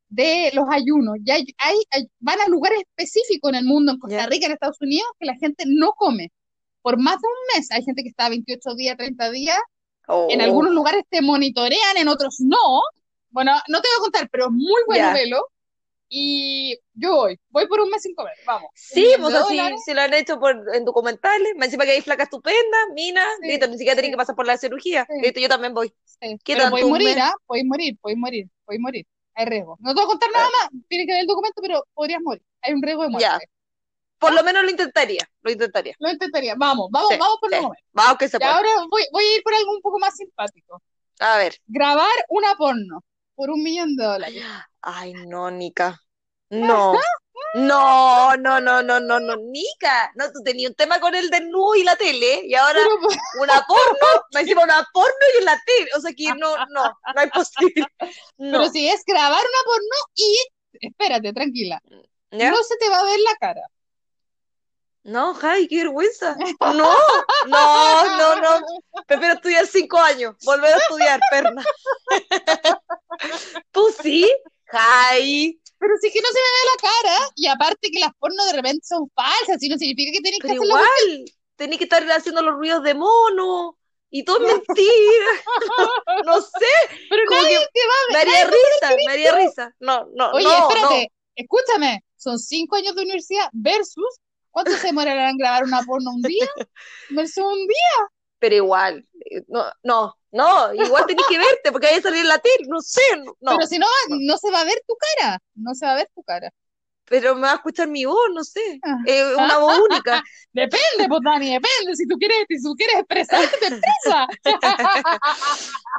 de 0.08 0.50
los 0.54 0.66
ayunos. 0.70 1.16
Y 1.24 1.30
hay, 1.30 1.44
hay, 1.58 1.76
hay- 1.90 2.08
van 2.18 2.40
a 2.40 2.48
lugares 2.48 2.80
específicos 2.80 3.50
en 3.50 3.56
el 3.58 3.64
mundo, 3.64 3.92
en 3.92 3.98
Costa 3.98 4.16
Ya. 4.18 4.26
Rica, 4.26 4.46
en 4.46 4.52
Estados 4.52 4.80
Unidos, 4.80 5.08
que 5.18 5.26
la 5.26 5.36
gente 5.36 5.64
no 5.66 5.92
come. 5.92 6.30
Por 6.82 6.98
más 6.98 7.16
de 7.20 7.28
un 7.28 7.58
mes. 7.58 7.70
Hay 7.72 7.82
gente 7.84 8.02
que 8.02 8.08
está 8.10 8.28
28 8.28 8.74
días, 8.74 8.96
30 8.96 9.30
días. 9.30 9.58
En 10.28 10.40
Oh, 10.40 10.44
algunos 10.44 10.72
lugares 10.72 11.04
te 11.08 11.22
monitorean, 11.22 11.96
en 11.96 12.08
otros 12.08 12.36
no. 12.40 12.56
Bueno, 13.30 13.52
no 13.68 13.80
te 13.80 13.88
voy 13.88 13.96
a 13.98 14.02
contar, 14.02 14.28
pero 14.30 14.46
es 14.46 14.50
muy 14.52 14.82
bueno 14.86 15.08
Ya. 15.08 15.12
verlo. 15.14 15.46
Y 16.12 16.76
yo 16.94 17.14
voy, 17.14 17.38
voy 17.50 17.68
por 17.68 17.80
un 17.80 17.88
mes 17.88 18.02
sin 18.02 18.16
comer, 18.16 18.34
vamos. 18.44 18.68
Sí, 18.74 19.06
pues 19.20 19.32
así, 19.32 19.60
si 19.86 19.94
lo 19.94 20.00
han 20.02 20.12
hecho 20.12 20.40
por, 20.40 20.60
en 20.74 20.84
documentales, 20.84 21.52
me 21.56 21.66
encima 21.66 21.84
que 21.84 21.92
hay 21.92 22.00
flaca 22.00 22.24
estupenda, 22.24 22.78
mina, 22.94 23.24
Sí, 23.40 23.46
listo, 23.46 23.68
ni 23.68 23.78
siquiera 23.78 24.02
sí. 24.02 24.10
que 24.10 24.16
pasar 24.16 24.34
por 24.34 24.44
la 24.44 24.58
cirugía, 24.58 25.06
Sí. 25.08 25.20
listo, 25.22 25.38
yo 25.38 25.48
también 25.48 25.72
voy. 25.72 25.94
¿Qué 26.20 26.38
Pero 26.56 26.68
podéis 26.70 26.88
morir? 26.88 27.16
¿ah? 27.20 27.32
Podéis 27.46 27.64
morir, 27.66 27.96
podéis 28.00 28.18
morir, 28.18 28.46
podéis 28.64 28.80
morir. 28.82 29.06
Hay 29.34 29.46
riesgo. 29.46 29.76
No 29.78 29.90
te 29.90 30.00
voy 30.00 30.04
a 30.04 30.06
contar 30.08 30.30
nada 30.32 30.46
más, 30.60 30.70
tienes 30.88 31.06
que 31.06 31.12
ver 31.12 31.20
el 31.20 31.26
documento, 31.28 31.62
pero 31.62 31.86
podrías 31.94 32.20
morir. 32.22 32.42
Hay 32.62 32.72
un 32.74 32.82
riesgo 32.82 33.04
de 33.04 33.10
Ya. 33.20 33.30
muerte. 33.30 33.46
por 34.18 34.34
lo 34.34 34.42
menos 34.42 34.64
lo 34.64 34.70
intentaría, 34.70 35.30
lo 35.42 35.50
intentaría. 35.52 35.94
Lo 36.00 36.10
intentaría. 36.10 36.54
Vamos, 36.56 36.88
vamos, 36.90 37.10
vamos 37.18 37.38
por 37.40 37.54
el 37.54 37.62
momento. 37.62 37.84
Vamos 37.92 38.18
que 38.18 38.28
se 38.28 38.36
Y 38.36 38.40
puede. 38.40 38.52
ahora 38.52 38.68
voy, 38.90 39.02
voy 39.12 39.24
a 39.24 39.36
ir 39.36 39.42
por 39.44 39.54
algo 39.54 39.70
un 39.72 39.80
poco 39.80 39.98
más 40.00 40.14
simpático. 40.16 40.82
A 41.20 41.38
ver. 41.38 41.54
Grabar 41.68 42.10
una 42.28 42.54
porno 42.56 43.02
por 43.40 43.48
un 43.48 43.62
millón 43.62 43.96
de 43.96 44.04
dólares. 44.04 44.44
Ay, 44.82 45.14
no, 45.14 45.50
Nica. 45.50 45.98
No. 46.50 46.92
No, 47.54 48.36
no, 48.36 48.60
no, 48.60 48.82
no, 48.82 49.00
no, 49.00 49.18
no, 49.18 49.36
Nica. 49.36 50.12
No, 50.14 50.30
tú 50.30 50.42
tenías 50.44 50.68
un 50.68 50.76
tema 50.76 51.00
con 51.00 51.14
el 51.14 51.30
desnudo 51.30 51.74
y 51.74 51.82
la 51.82 51.96
tele, 51.96 52.42
y 52.44 52.54
ahora 52.54 52.80
Pero, 52.84 52.98
una 53.40 53.64
porno, 53.66 54.24
me 54.34 54.40
encima 54.40 54.62
una 54.62 54.86
porno 54.92 55.24
y 55.34 55.38
en 55.38 55.44
la 55.46 55.58
tele. 55.64 55.88
O 55.96 56.00
sea 56.02 56.12
que 56.12 56.26
no, 56.34 56.54
no, 56.68 56.98
no 57.14 57.22
es 57.22 57.30
posible. 57.30 57.86
No. 58.36 58.58
pero 58.58 58.70
si 58.70 58.88
es 58.90 59.02
grabar 59.06 59.40
una 59.40 59.64
porno 59.64 59.96
y, 60.16 60.38
espérate, 60.86 61.32
tranquila, 61.32 61.80
¿Ya? 62.30 62.50
no 62.50 62.62
se 62.62 62.76
te 62.76 62.90
va 62.90 62.98
a 62.98 63.04
ver 63.04 63.20
la 63.20 63.36
cara. 63.40 63.62
No, 65.02 65.34
Javi, 65.34 65.66
qué 65.66 65.78
vergüenza. 65.78 66.36
No, 66.60 66.94
no, 67.46 68.16
no, 68.18 68.40
no. 68.40 68.66
Prefiero 69.06 69.34
estudiar 69.34 69.66
cinco 69.66 69.98
años, 69.98 70.36
volver 70.44 70.74
a 70.74 70.78
estudiar, 70.78 71.20
perna. 71.30 71.64
¿Tú 73.72 73.94
sí? 74.02 74.30
Javi. 74.64 75.60
Pero 75.78 75.94
si 76.00 76.08
es 76.08 76.12
que 76.12 76.20
no 76.20 76.28
se 76.28 76.34
me 76.34 76.40
ve 76.40 76.70
la 76.70 76.90
cara, 76.90 77.32
y 77.34 77.46
aparte 77.46 77.90
que 77.90 78.00
las 78.00 78.12
pornos 78.18 78.46
de 78.46 78.52
repente 78.52 78.86
son 78.86 79.10
falsas, 79.14 79.62
y 79.62 79.68
no 79.70 79.78
significa 79.78 80.12
que 80.12 80.20
tenés 80.20 80.40
que 80.40 80.48
Pero 80.48 80.60
hacerlo. 80.60 80.76
igual, 80.76 81.24
tenés 81.56 81.78
que 81.78 81.84
estar 81.84 82.10
haciendo 82.12 82.42
los 82.42 82.54
ruidos 82.54 82.82
de 82.82 82.94
mono. 82.94 83.76
Y 84.10 84.24
todo 84.24 84.44
es 84.44 84.54
mentira. 84.54 85.26
No 86.26 86.40
sé. 86.40 86.98
Pero 87.08 87.22
como 87.28 87.40
nadie 87.40 87.58
que 87.58 87.66
te 87.72 87.80
va 87.86 87.94
a 87.94 88.12
Me 88.12 88.18
haría 88.18 88.44
risa, 88.44 88.96
me 89.06 89.12
haría 89.12 89.34
risa. 89.36 89.74
No, 89.80 90.08
no, 90.14 90.30
Oye, 90.32 90.44
no, 90.44 90.68
espérate, 90.68 91.12
escúchame, 91.36 92.04
son 92.16 92.38
cinco 92.38 92.76
años 92.76 92.94
de 92.94 93.02
universidad 93.02 93.48
versus 93.52 94.20
¿cuánto 94.50 94.72
se 94.72 94.88
demorará 94.88 95.30
en 95.30 95.36
grabar 95.38 95.64
una 95.64 95.82
porno 95.82 96.10
un 96.12 96.22
día? 96.22 96.46
Versus 97.10 97.44
un 97.44 97.66
día. 97.66 98.08
Pero 98.38 98.54
igual, 98.56 99.06
eh, 99.30 99.42
no, 99.48 99.64
no, 99.82 100.14
no, 100.32 100.74
igual 100.74 101.04
tenés 101.06 101.26
que 101.28 101.38
verte 101.38 101.72
porque 101.72 101.88
hay 101.88 101.96
que 101.96 102.02
salir 102.02 102.22
en 102.22 102.28
la 102.28 102.38
tele, 102.38 102.64
no 102.68 102.80
sé, 102.80 103.02
no. 103.40 103.56
Pero 103.56 103.66
si 103.66 103.78
no, 103.78 103.86
no 104.20 104.38
se 104.38 104.50
va 104.50 104.60
a 104.62 104.64
ver 104.64 104.82
tu 104.86 104.94
cara. 105.16 105.38
No 105.54 105.74
se 105.74 105.84
va 105.86 105.92
a 105.92 105.96
ver 105.96 106.10
tu 106.14 106.22
cara. 106.22 106.50
pero 107.06 107.34
me 107.34 107.42
va 107.42 107.52
a 107.52 107.56
escuchar 107.56 107.88
mi 107.88 108.04
voz, 108.04 108.30
no 108.32 108.44
sé, 108.44 108.84
es 109.04 109.24
una 109.36 109.58
voz 109.58 109.78
única. 109.80 110.22
Depende, 110.52 111.08
pues 111.08 111.20
Dani, 111.24 111.46
depende. 111.52 111.96
Si 111.96 112.06
tú 112.06 112.16
quieres, 112.18 112.46
si 112.48 112.62
tú 112.62 112.74
quieres 112.76 112.96
expresarte, 112.96 113.56
te 113.58 113.66
expresa. 113.66 114.26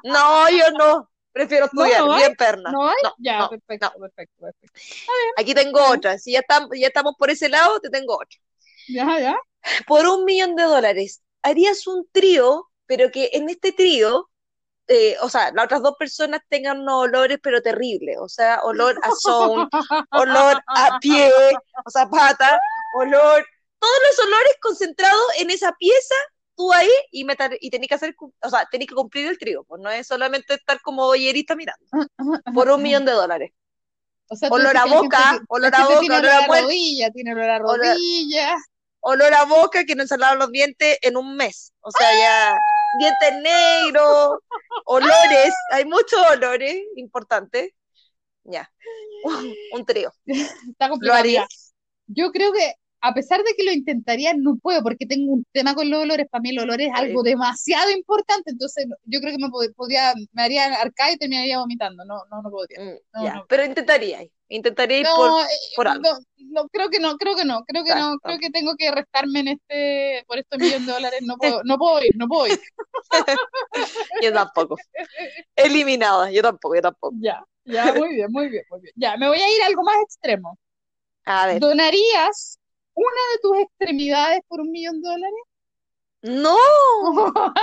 No, 0.03 0.49
yo 0.49 0.71
no, 0.79 1.10
prefiero 1.31 1.69
No, 1.71 1.83
estudiar, 1.83 2.05
no 2.05 2.13
hay, 2.13 2.19
bien 2.19 2.35
perna. 2.35 2.71
¿No 2.71 2.87
hay? 2.87 2.95
No, 3.03 3.13
ya, 3.17 3.39
no, 3.39 3.49
perfecto, 3.49 3.91
perfecto, 3.99 4.35
perfecto. 4.39 4.79
Aquí 5.37 5.53
tengo 5.53 5.79
otra, 5.89 6.17
si 6.17 6.33
ya 6.33 6.39
estamos, 6.39 6.69
ya 6.77 6.87
estamos 6.87 7.15
por 7.17 7.29
ese 7.29 7.49
lado, 7.49 7.79
te 7.79 7.89
tengo 7.89 8.15
otra. 8.15 8.39
Ya, 8.87 9.19
ya. 9.19 9.37
Por 9.87 10.05
un 10.07 10.25
millón 10.25 10.55
de 10.55 10.63
dólares, 10.63 11.21
harías 11.41 11.87
un 11.87 12.07
trío, 12.11 12.69
pero 12.85 13.11
que 13.11 13.29
en 13.33 13.49
este 13.49 13.71
trío, 13.71 14.29
eh, 14.87 15.15
o 15.21 15.29
sea, 15.29 15.51
las 15.53 15.65
otras 15.65 15.81
dos 15.81 15.95
personas 15.97 16.41
tengan 16.49 16.81
unos 16.81 17.03
olores, 17.03 17.39
pero 17.41 17.61
terribles, 17.61 18.17
o 18.19 18.27
sea, 18.27 18.61
olor 18.63 18.99
a 19.03 19.11
son, 19.11 19.69
olor 20.11 20.61
a 20.67 20.99
pie, 20.99 21.31
o 21.85 21.89
zapata, 21.91 22.59
olor, 22.95 23.45
todos 23.79 23.99
los 24.09 24.25
olores 24.25 24.55
concentrados 24.61 25.23
en 25.39 25.49
esa 25.51 25.71
pieza, 25.73 26.15
tú 26.61 26.73
ahí, 26.73 26.89
y, 27.11 27.23
meter- 27.25 27.57
y 27.59 27.69
tenés 27.69 27.87
que 27.89 27.95
hacer, 27.95 28.15
o 28.19 28.49
sea, 28.49 28.67
tenés 28.71 28.87
que 28.87 28.95
cumplir 28.95 29.27
el 29.27 29.37
trío, 29.39 29.63
pues 29.63 29.81
no 29.81 29.89
es 29.89 30.05
solamente 30.07 30.53
estar 30.53 30.79
como 30.81 31.05
boyerista 31.05 31.55
mirando, 31.55 31.85
por 32.53 32.69
un 32.69 32.81
millón 32.83 33.05
de 33.05 33.11
dólares. 33.13 33.51
O 34.29 34.35
sea, 34.35 34.49
Olor 34.49 34.77
a 34.77 34.85
boca, 34.85 35.17
gente- 35.31 35.45
olor 35.49 35.75
a 35.75 35.83
boca, 35.85 35.99
tiene 35.99 36.17
olor 36.17 36.31
a 36.31 36.41
muerte. 36.47 36.63
rodilla, 36.63 37.11
tiene 37.11 37.33
olor 37.33 37.49
a 37.49 37.59
rodilla. 37.59 38.55
olor 39.01 39.33
a 39.33 39.45
boca 39.45 39.83
que 39.83 39.95
no 39.95 40.05
se 40.07 40.17
lavan 40.17 40.39
los 40.39 40.51
dientes 40.51 40.97
en 41.01 41.17
un 41.17 41.35
mes. 41.35 41.73
O 41.81 41.91
sea, 41.91 42.07
ya 42.17 42.55
dientes 42.99 43.33
negros, 43.41 44.39
olores, 44.85 45.53
hay 45.71 45.85
muchos 45.85 46.19
olores 46.31 46.83
importantes. 46.95 47.71
Ya, 48.43 48.71
un, 49.23 49.53
un 49.73 49.85
trío. 49.85 50.13
Está 50.25 50.85
¿Lo 50.87 50.91
complicado. 50.91 51.19
harías? 51.19 51.47
Mira, 52.07 52.27
Yo 52.27 52.31
creo 52.31 52.53
que 52.53 52.75
a 53.01 53.13
pesar 53.13 53.43
de 53.43 53.53
que 53.57 53.63
lo 53.63 53.71
intentaría, 53.71 54.33
no 54.35 54.57
puedo 54.57 54.83
porque 54.83 55.05
tengo 55.05 55.33
un 55.33 55.45
tema 55.51 55.75
con 55.75 55.89
los 55.89 56.01
olores. 56.03 56.27
Para 56.29 56.41
mí 56.41 56.49
el 56.51 56.59
olor 56.59 56.81
es 56.81 56.91
algo 56.93 57.23
demasiado 57.23 57.91
importante. 57.91 58.51
Entonces 58.51 58.85
yo 59.05 59.19
creo 59.21 59.33
que 59.37 59.39
me 59.43 59.49
pod- 59.49 59.73
podría, 59.75 60.13
me 60.33 60.43
haría 60.43 60.65
arcar 60.75 61.13
y 61.13 61.17
terminaría 61.17 61.59
vomitando. 61.59 62.05
No, 62.05 62.23
no, 62.31 62.41
no 62.41 62.49
podría. 62.51 62.79
Mm, 62.79 62.97
No, 63.13 63.29
ya, 63.29 63.33
no. 63.33 63.47
pero 63.47 63.63
intentaría, 63.65 64.19
intentaría 64.49 64.99
ir 64.99 65.09
No, 65.09 65.09
por, 65.13 65.37
eh, 65.41 65.45
por 65.73 65.87
algo. 65.87 66.03
no, 66.03 66.19
no, 66.37 66.67
creo 66.69 66.89
que 66.89 66.99
no, 66.99 67.17
creo 67.17 67.35
que 67.35 67.45
no, 67.45 67.63
creo 67.65 67.83
que 67.83 67.95
no, 67.95 68.19
creo 68.19 68.37
que 68.39 68.49
tengo 68.51 68.75
que 68.77 68.91
restarme 68.91 69.39
en 69.41 69.47
este, 69.49 70.23
por 70.27 70.37
estos 70.37 70.59
millones 70.59 70.85
de 70.85 70.91
dólares, 70.93 71.21
no 71.23 71.37
puedo, 71.37 71.61
no 71.63 71.77
puedo 71.77 72.03
ir, 72.03 72.11
no 72.17 72.27
puedo 72.27 72.47
ir. 72.47 72.59
Yo 74.19 74.33
tampoco. 74.33 74.81
Eliminada, 75.55 76.31
yo 76.31 76.41
tampoco, 76.43 76.75
yo 76.75 76.81
tampoco. 76.81 77.17
Ya, 77.19 77.43
ya, 77.65 77.93
muy 77.93 78.09
bien, 78.15 78.31
muy 78.31 78.49
bien, 78.49 78.63
muy 78.69 78.79
bien. 78.81 78.93
Ya, 78.95 79.17
me 79.17 79.27
voy 79.27 79.39
a 79.39 79.49
ir 79.55 79.61
a 79.63 79.67
algo 79.67 79.83
más 79.83 79.97
extremo. 80.03 80.57
A 81.25 81.47
ver, 81.47 81.63
¿Donarías 81.63 82.59
una 82.95 83.21
de 83.33 83.39
tus 83.41 83.57
extremidades 83.59 84.41
por 84.47 84.61
un 84.61 84.71
millón 84.71 85.01
de 85.01 85.09
dólares? 85.09 85.35
no, 86.23 86.55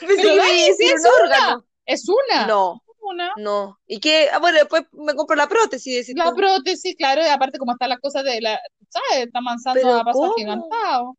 Pero 0.00 0.16
que 0.16 0.74
sí, 0.76 0.84
un 0.84 0.90
es 0.94 1.04
una. 1.04 1.24
órgano. 1.24 1.64
Es 1.86 2.08
una, 2.08 2.46
No, 2.46 2.82
una. 3.00 3.32
no. 3.36 3.78
¿Y 3.86 4.00
qué? 4.00 4.28
Ah, 4.32 4.38
bueno, 4.38 4.58
después 4.58 4.84
me 4.92 5.14
compro 5.14 5.36
la 5.36 5.48
prótesis, 5.48 6.08
La 6.14 6.34
prótesis, 6.34 6.94
claro, 6.96 7.22
y 7.22 7.28
aparte 7.28 7.58
como 7.58 7.72
está 7.72 7.88
la 7.88 7.98
cosa 7.98 8.22
de 8.22 8.40
la, 8.40 8.60
¿sabes? 8.88 9.26
Está 9.26 9.40
Pero 9.72 9.96
a 9.96 10.04
paso 10.04 10.32
agigantado. 10.32 11.16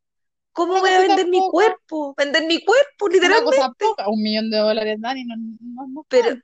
¿Cómo 0.53 0.73
Una 0.73 0.81
voy 0.81 0.89
a 0.91 0.99
vender 1.01 1.27
mi 1.27 1.39
poca. 1.39 1.51
cuerpo? 1.51 2.13
Vender 2.17 2.43
mi 2.45 2.63
cuerpo, 2.63 3.05
Una 3.05 3.13
literalmente. 3.13 3.55
cosa 3.57 3.71
poca, 3.77 4.09
un 4.09 4.21
millón 4.21 4.49
de 4.49 4.57
dólares, 4.57 4.97
Dani, 4.99 5.23
no, 5.25 5.35
no, 5.87 6.05
Pero, 6.09 6.35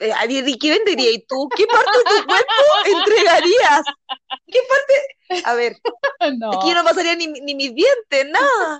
eh, 0.00 0.12
a 0.12 0.26
ver, 0.26 0.48
¿y 0.48 0.58
qué 0.58 0.70
venderías 0.70 1.14
¿Y 1.14 1.26
tú? 1.26 1.48
¿Qué 1.56 1.66
parte 1.66 1.98
de 1.98 2.04
tu 2.20 2.26
cuerpo 2.26 2.62
entregarías? 2.86 3.82
¿Qué 4.46 4.58
parte? 4.68 5.42
A 5.44 5.54
ver, 5.54 5.76
No. 6.38 6.52
aquí 6.52 6.74
no 6.74 6.84
pasaría 6.84 7.14
ni, 7.16 7.26
ni 7.28 7.54
mis 7.54 7.74
dientes, 7.74 8.26
nada. 8.30 8.78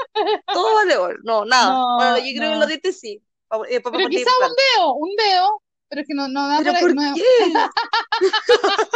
Todo 0.52 0.74
vale 0.74 0.96
oro. 0.96 1.18
No, 1.22 1.44
nada. 1.44 1.72
No, 1.72 1.96
bueno, 1.96 2.18
yo 2.18 2.38
creo 2.38 2.52
que 2.52 2.58
los 2.58 2.68
dientes 2.68 3.00
sí. 3.00 3.22
Eh, 3.68 3.80
Pero 3.80 4.08
quizá 4.08 4.30
un 4.48 4.54
dedo, 4.76 4.94
un 4.94 5.10
dedo, 5.16 5.62
pero 5.92 6.00
es 6.00 6.08
que 6.08 6.14
no, 6.14 6.26
no 6.26 6.48
da 6.48 6.58
¿Pero 6.60 6.72
para- 6.72 6.80
por 6.80 6.94
no- 6.94 7.14
qué? 7.14 7.22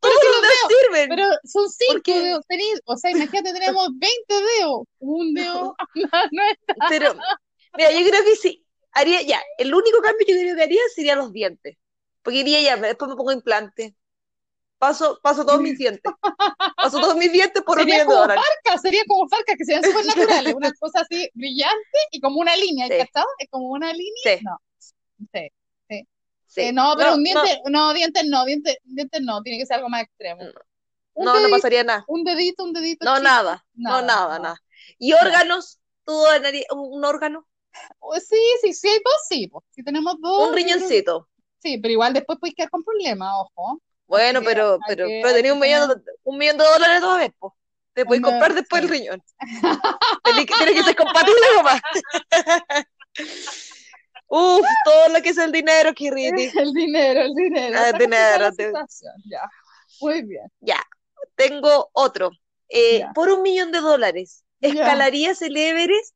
Pero 0.00 0.14
que 0.22 0.28
los 0.28 0.42
dedos 0.42 0.68
sirven. 0.80 1.08
Pero 1.08 1.24
son 1.44 1.68
cinco 1.68 2.20
dedos, 2.20 2.40
o 2.84 2.96
sea, 2.96 3.10
imagínate, 3.10 3.52
tenemos 3.52 3.88
20 3.98 4.34
dedos, 4.58 4.82
un 5.00 5.34
dedo, 5.34 5.74
no, 5.94 6.08
no 6.30 6.42
es 6.44 6.56
Pero, 6.88 7.14
mira, 7.76 7.90
yo 7.90 8.08
creo 8.08 8.24
que 8.24 8.36
sí. 8.36 8.64
Haría, 8.92 9.22
ya, 9.22 9.42
el 9.58 9.74
único 9.74 10.00
cambio 10.00 10.24
que 10.24 10.34
yo 10.34 10.38
creo 10.40 10.54
que 10.56 10.62
haría 10.62 10.80
sería 10.94 11.16
los 11.16 11.32
dientes. 11.32 11.76
Porque 12.22 12.38
diría 12.44 12.60
ya, 12.62 12.76
después 12.76 13.08
me 13.10 13.16
pongo 13.16 13.32
implante. 13.32 13.96
Paso, 14.78 15.18
paso 15.22 15.44
todos 15.44 15.60
mis 15.60 15.76
dientes. 15.78 16.12
Paso 16.76 17.00
todos 17.00 17.16
mis 17.16 17.32
dientes 17.32 17.62
por 17.62 17.78
un 17.78 17.84
Sería 17.84 18.00
de 18.00 18.04
como 18.06 18.20
dólares. 18.20 18.44
farcas, 18.64 18.82
sería 18.82 19.02
como 19.08 19.28
farcas 19.28 19.56
que 19.58 19.64
se 19.64 19.74
ven 19.74 19.84
súper 19.84 20.06
naturales, 20.06 20.54
una 20.54 20.72
cosa 20.78 21.00
así 21.00 21.28
brillante 21.34 21.98
y 22.12 22.20
como 22.20 22.40
una 22.40 22.54
línea, 22.56 22.86
Sí. 22.86 22.94
¿cachado? 22.98 23.26
Es 23.38 23.48
como 23.50 23.70
una 23.70 23.92
línea. 23.92 24.12
Sí, 24.22 24.38
No, 24.44 24.56
sí. 25.32 25.50
sí. 26.46 26.60
Eh, 26.62 26.72
no, 26.72 26.94
pero 26.96 27.14
un 27.14 27.24
diente, 27.24 27.60
no, 27.66 27.92
dientes 27.92 28.24
no, 28.26 28.44
dientes, 28.44 28.78
dientes 28.84 29.20
no, 29.22 29.42
tiene 29.42 29.58
que 29.58 29.66
ser 29.66 29.76
algo 29.76 29.88
más 29.88 30.02
extremo. 30.02 30.42
No. 31.14 31.40
No, 31.40 31.50
pasaría 31.50 31.82
nada. 31.82 32.04
un 32.08 32.24
dedito, 32.24 32.62
un 32.64 32.72
dedito 32.72 33.04
No, 33.04 33.14
chico. 33.14 33.24
nada. 33.24 33.64
No, 33.74 34.02
nada, 34.02 34.38
nada. 34.38 34.62
¿Y 34.98 35.12
órganos? 35.14 35.78
¿Tú 36.04 36.14
un, 36.72 37.04
órgano? 37.04 37.46
Pues 37.98 38.28
sí, 38.28 38.40
sí, 38.62 38.72
sí 38.72 38.88
hay 38.88 38.98
dos, 38.98 39.14
sí, 39.28 39.48
pues. 39.48 39.64
Si 39.70 39.82
tenemos 39.82 40.16
dos, 40.20 40.48
Un 40.48 40.54
riñoncito. 40.54 41.28
Sí, 41.58 41.78
pero 41.78 41.92
igual 41.92 42.12
después 42.12 42.38
puedes 42.38 42.54
quedar 42.54 42.70
con 42.70 42.84
problemas, 42.84 43.32
ojo. 43.34 43.80
Bueno, 44.06 44.40
que- 44.40 44.46
pero, 44.46 44.78
pero, 44.86 45.06
que- 45.08 45.20
pero 45.22 45.34
tenía 45.34 45.52
un 45.52 45.58
millón, 45.58 45.88
de, 45.88 45.94
un 46.22 46.38
millón 46.38 46.58
de 46.58 46.64
dólares 46.64 47.00
toda 47.00 47.18
vez, 47.18 47.30
pues. 47.38 47.52
Te 47.92 48.04
puedes 48.04 48.22
comprar 48.22 48.54
después 48.54 48.82
el 48.82 48.88
sí. 48.88 48.94
riñón. 48.94 49.22
Tiene 50.24 50.46
que, 50.46 50.82
ser 50.84 50.96
compatible 50.96 51.40
nomás. 51.56 51.80
Uf, 54.28 54.66
todo 54.82 55.08
lo 55.08 55.22
que 55.22 55.30
es 55.30 55.38
el 55.38 55.52
dinero, 55.52 55.92
Kiriti. 55.94 56.50
El 56.56 56.72
dinero, 56.72 57.20
el 57.22 57.34
dinero. 57.34 57.76
Ah, 57.78 57.84
Está 57.84 57.98
dinero, 57.98 58.52
te- 58.52 58.72
Ya, 59.24 59.42
muy 60.00 60.22
bien. 60.22 60.46
Ya, 60.60 60.82
tengo 61.36 61.90
otro. 61.92 62.30
Eh, 62.68 63.06
por 63.14 63.30
un 63.30 63.42
millón 63.42 63.72
de 63.72 63.80
dólares. 63.80 64.44
¿escalarías 64.60 65.42
el 65.42 65.56
Everest? 65.56 66.14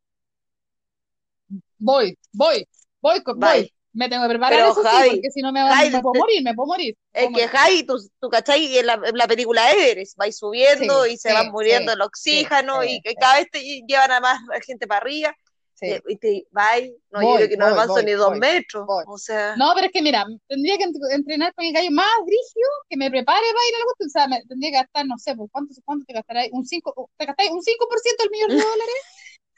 Voy, 1.79 2.17
voy, 2.33 2.67
voy, 3.01 3.21
Bye. 3.27 3.41
voy. 3.41 3.73
Me 3.93 4.09
tengo 4.09 4.23
que 4.25 4.29
preparar 4.31 4.59
Pero, 4.59 4.71
eso 4.71 4.85
sí, 4.85 4.89
Javi, 4.89 5.09
porque 5.09 5.31
si 5.31 5.43
no 5.43 5.53
me, 5.53 5.61
Javi, 5.61 5.91
me 5.91 6.01
puedo 6.01 6.15
morir, 6.15 6.43
me 6.45 6.55
puedo 6.55 6.67
morir. 6.69 6.97
me 7.13 7.19
Es 7.21 7.23
puedo 7.23 7.31
que, 7.33 7.41
morir. 7.43 7.49
Jai, 7.49 7.83
tú, 7.85 7.97
tú 8.21 8.29
cachai, 8.31 8.79
en 8.79 8.87
la, 8.87 8.95
en 9.05 9.17
la 9.17 9.27
película 9.27 9.71
Everest, 9.73 10.17
vais 10.17 10.37
subiendo 10.37 11.07
Sí, 11.07 11.07
y 11.07 11.17
se 11.17 11.29
sí, 11.29 11.33
van 11.33 11.51
muriendo 11.51 11.93
sí, 11.93 11.93
el 11.93 12.01
oxígeno 12.03 12.85
sí, 12.85 12.85
y 12.85 13.01
sí, 13.01 13.03
que 13.03 13.17
sí. 13.17 13.17
cada 13.17 13.39
vez 13.39 13.51
te 13.51 13.61
llevan 13.87 14.13
a 14.13 14.21
más 14.21 14.41
gente 14.67 14.87
para 14.87 15.01
arriba. 15.01 15.37
Sí. 15.81 15.87
Eh, 15.87 16.03
Y 16.09 16.17
te 16.17 16.47
bye. 16.51 16.95
No, 17.11 17.23
yo 17.23 17.29
Voy, 17.29 17.37
creo 17.39 17.49
que 17.49 17.57
no 17.57 17.65
voy, 17.65 17.73
avanzo 17.75 17.95
voy, 17.95 18.05
ni 18.05 18.13
dos 18.13 18.29
voy, 18.31 18.39
metros. 18.39 18.87
voy. 18.87 19.05
O 19.07 19.19
sea, 19.19 19.57
No, 19.57 19.73
pero 19.75 19.87
es 19.87 19.93
que 19.93 20.03
mira, 20.03 20.25
tendría 20.49 20.77
que 20.79 20.85
ent- 20.85 21.13
entrenar 21.15 21.55
con 21.55 21.65
el 21.65 21.73
gallo 21.73 21.91
más 21.91 22.07
brígido 22.25 22.69
que 22.89 22.97
me 22.97 23.11
prepare 23.11 23.41
para 23.53 23.69
ir 23.69 23.75
a 23.75 23.79
la. 23.79 23.85
O 24.07 24.09
sea, 24.11 24.29
me 24.29 24.43
tendría 24.47 24.71
que 24.71 24.77
gastar, 24.79 25.07
no 25.07 25.17
sé, 25.19 25.35
pues, 25.35 25.49
¿cuánto, 25.53 25.75
cuánto 25.85 26.05
te 26.07 26.13
gastarás? 26.15 26.49
Un 26.53 26.65
5, 26.67 27.11
te 27.17 27.27
gastáis 27.27 27.51
un 27.51 27.63
5% 27.63 28.23
del 28.25 28.31
millón 28.31 28.51
de 28.51 28.57
dólares 28.65 28.95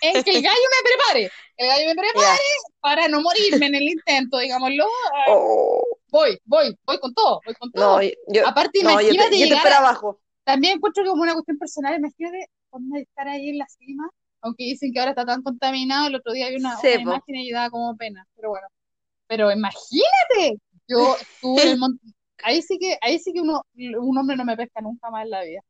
en 0.03 0.25
que 0.25 0.31
el 0.31 0.43
gallo 0.43 0.67
me 0.75 0.91
prepare. 0.91 1.31
El 1.57 1.67
gallo 1.69 1.87
me 1.89 1.95
prepare 1.95 2.21
ya. 2.21 2.37
para 2.81 3.09
no 3.09 3.21
morirme 3.23 3.67
en 3.67 3.75
el 3.77 3.83
intento, 3.83 4.39
digámoslo. 4.39 4.87
Oh, 5.29 5.83
Voy, 6.11 6.39
voy, 6.45 6.77
voy 6.85 6.99
con 6.99 7.15
todo, 7.15 7.41
voy 7.47 7.55
con 7.55 7.73
todo. 7.73 7.97
no, 7.97 8.03
yo, 8.03 8.47
Aparte, 8.47 8.83
no, 8.83 8.91
yo 8.91 8.97
te, 8.99 9.05
imagínate 9.05 9.39
yo 9.39 9.49
te 9.49 9.55
llegar 9.55 9.67
a- 9.73 9.79
abajo. 9.79 10.21
También 10.45 10.77
encuentro 10.77 11.03
que 11.05 11.09
como 11.11 11.23
una 11.23 11.33
cuestión 11.35 11.57
personal, 11.59 11.97
imagínate 11.99 12.47
cuando 12.69 12.97
estar 12.99 13.29
ahí 13.29 13.49
en 13.51 13.59
la 13.59 13.67
cima, 13.69 14.11
aunque 14.43 14.65
dicen 14.65 14.93
que 14.93 15.01
ahora 15.01 15.13
está 15.13 15.25
tan 15.27 15.43
contaminado, 15.43 16.09
el 16.09 16.17
otro 16.17 16.33
día 16.33 16.51
vi 16.51 16.57
una, 16.57 16.81
una 16.83 17.01
imagen 17.01 17.37
y 17.37 17.51
daba 17.53 17.71
como 17.71 17.97
pena, 17.97 18.27
pero 18.37 18.51
bueno. 18.51 18.67
Pero 19.29 19.51
imagínate, 19.53 20.61
yo 20.89 21.17
estuve 21.21 21.65
en 21.65 21.71
el 21.71 21.79
monte, 21.79 22.05
ahí 22.43 22.63
sí 22.63 22.79
que, 22.79 22.99
ahí 23.03 23.19
sí 23.19 23.33
que 23.33 23.41
uno, 23.41 23.63
un 23.77 24.19
hombre 24.19 24.37
no 24.37 24.45
me 24.45 24.57
pesca 24.57 24.81
nunca 24.83 25.11
más 25.11 25.25
en 25.25 25.31
la 25.31 25.43
vida. 25.45 25.61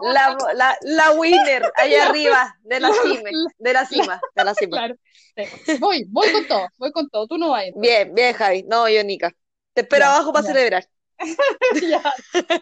La, 0.00 0.36
la, 0.54 0.76
la 0.82 1.10
winner, 1.12 1.62
allá 1.76 2.02
arriba, 2.04 2.56
de 2.64 2.80
la 2.80 2.92
cima, 2.92 3.30
de 3.58 3.72
la 3.72 3.86
cima, 3.86 4.24
de 4.34 4.44
la 4.44 4.54
cima. 4.54 4.76
Claro. 4.76 4.96
Sí. 5.36 5.42
Voy, 5.80 6.04
voy 6.08 6.30
con 6.30 6.46
todo, 6.46 6.68
voy 6.78 6.92
con 6.92 7.08
todo, 7.08 7.26
tú 7.26 7.38
no 7.38 7.50
vas. 7.50 7.64
Bien, 7.74 8.14
bien, 8.14 8.34
Javi. 8.34 8.62
No, 8.64 8.88
yo, 8.88 9.02
Nica. 9.04 9.32
Te 9.74 9.82
espero 9.82 10.04
Ya, 10.04 10.10
abajo 10.14 10.32
para 10.32 10.42
ya. 10.44 10.52
celebrar. 10.54 10.88
Ya, 11.80 12.02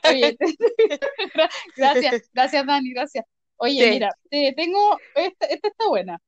oye, 0.05 0.37
gra- 1.35 1.51
gracias, 1.77 2.31
gracias 2.33 2.67
Dani, 2.67 2.93
gracias. 2.93 3.25
Oye, 3.63 3.85
Sí. 3.85 3.91
mira, 3.91 4.11
te 4.31 4.53
tengo, 4.57 4.99
esta, 5.15 5.47
esta 5.47 5.69
está 5.69 5.87
buena. 5.89 6.19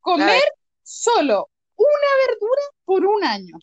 Comer 0.00 0.42
solo 0.82 1.48
una 1.76 2.10
verdura 2.26 2.62
por 2.84 3.06
un 3.06 3.24
año. 3.24 3.56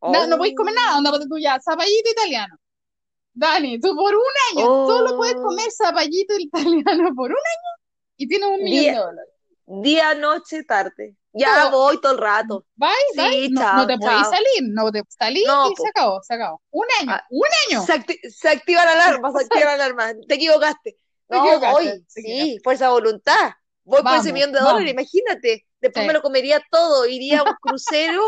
No, 0.00 0.26
no 0.26 0.36
podéis 0.36 0.56
comer 0.56 0.74
nada, 0.74 0.98
onda, 0.98 1.12
tú 1.28 1.38
ya, 1.38 1.60
zapallito 1.60 2.10
italiano. 2.10 2.56
Dani, 3.34 3.80
tú 3.80 3.94
por 3.96 4.14
un 4.14 4.22
año 4.52 4.64
solo 4.86 5.16
puedes 5.16 5.36
Oh. 5.38 5.42
comer 5.42 5.70
zapallito 5.72 6.34
italiano 6.38 7.10
por 7.14 7.30
un 7.30 7.36
año 7.36 7.84
y 8.16 8.28
tienes 8.28 8.48
un 8.48 8.62
millón 8.62 8.80
Día- 8.82 8.92
de 8.92 8.98
dólares. 8.98 9.32
Día, 9.66 10.14
noche, 10.14 10.64
tarde. 10.64 11.16
Ya 11.34 11.70
Todo. 11.70 11.78
voy 11.84 12.00
todo 12.00 12.12
el 12.12 12.18
rato. 12.18 12.66
¿Vais? 12.76 12.94
Sí, 13.12 13.16
¿Vais? 13.18 13.50
No, 13.52 13.60
chao, 13.62 13.76
no 13.76 13.86
te 13.86 13.96
podéis 13.96 14.26
salir, 14.28 14.62
no 14.68 14.92
te 14.92 15.02
salís 15.08 15.46
No, 15.46 15.66
y 15.70 15.74
po. 15.74 15.82
se 15.82 15.88
acabó, 15.88 16.22
se 16.22 16.34
acabó. 16.34 16.60
Un 16.70 16.84
año, 17.00 17.10
Ah, 17.12 17.24
un 17.30 17.46
año. 17.70 17.86
Se, 17.86 17.94
acti- 17.94 18.20
se 18.30 18.48
activa 18.50 18.84
la 18.84 18.92
alarma, 18.92 19.32
se 19.32 19.38
activa 19.64 19.64
la 19.64 19.72
alarma. 19.86 20.12
Te 20.28 20.34
equivocaste. 20.34 20.96
No, 21.38 21.78
te 21.78 22.02
Sí, 22.08 22.58
fuerza 22.62 22.86
de 22.86 22.90
voluntad. 22.92 23.50
Voy 23.84 23.96
por 23.96 24.04
Vamos, 24.04 24.24
ese 24.24 24.32
millón 24.32 24.52
de 24.52 24.58
vamos. 24.58 24.72
dólares, 24.74 24.92
imagínate. 24.92 25.66
Después 25.80 26.02
Sí. 26.04 26.06
me 26.06 26.12
lo 26.12 26.22
comería 26.22 26.62
todo. 26.70 27.06
Iría 27.06 27.40
a 27.40 27.42
un 27.42 27.56
crucero 27.60 28.24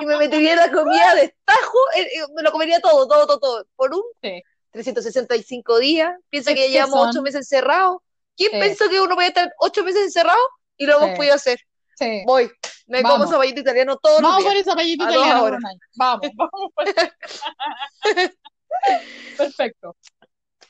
y 0.00 0.06
me 0.06 0.16
metería 0.16 0.56
la 0.56 0.70
comida 0.72 1.14
de 1.14 1.34
tajo. 1.44 1.78
eh, 1.96 2.02
eh, 2.02 2.24
Me 2.34 2.42
lo 2.42 2.50
comería 2.50 2.80
todo, 2.80 3.06
todo, 3.06 3.26
todo, 3.26 3.38
todo. 3.38 3.66
Por 3.76 3.94
un 3.94 4.02
Sí. 4.22 4.42
365 4.72 5.78
días. 5.78 6.12
Piensa 6.30 6.50
que 6.52 6.62
que 6.62 6.70
llevamos 6.70 6.98
son- 6.98 7.08
ocho 7.10 7.22
meses 7.22 7.40
encerrados. 7.42 7.98
¿Quién 8.36 8.50
Sí. 8.50 8.58
pensó 8.58 8.88
que 8.90 9.00
uno 9.00 9.14
podía 9.14 9.28
estar 9.28 9.52
ocho 9.60 9.84
meses 9.84 10.02
encerrado? 10.02 10.38
Y 10.76 10.86
lo 10.86 10.96
hemos 11.00 11.16
podido 11.16 11.34
hacer. 11.34 11.58
Voy. 12.26 12.50
Me 12.88 13.00
Vamos. 13.02 13.18
como 13.20 13.30
zapallito 13.32 13.60
italiano 13.60 13.96
todos 13.96 14.20
los 14.20 14.28
Vamos 14.30 14.44
por 14.44 14.52
días. 14.52 14.66
el 14.66 14.70
zapallito 14.70 15.04
italiano 15.04 15.40
por. 15.40 15.58
Vamos, 15.96 16.20
vamos. 16.36 16.72
por- 16.74 16.84
Perfecto. 19.36 19.96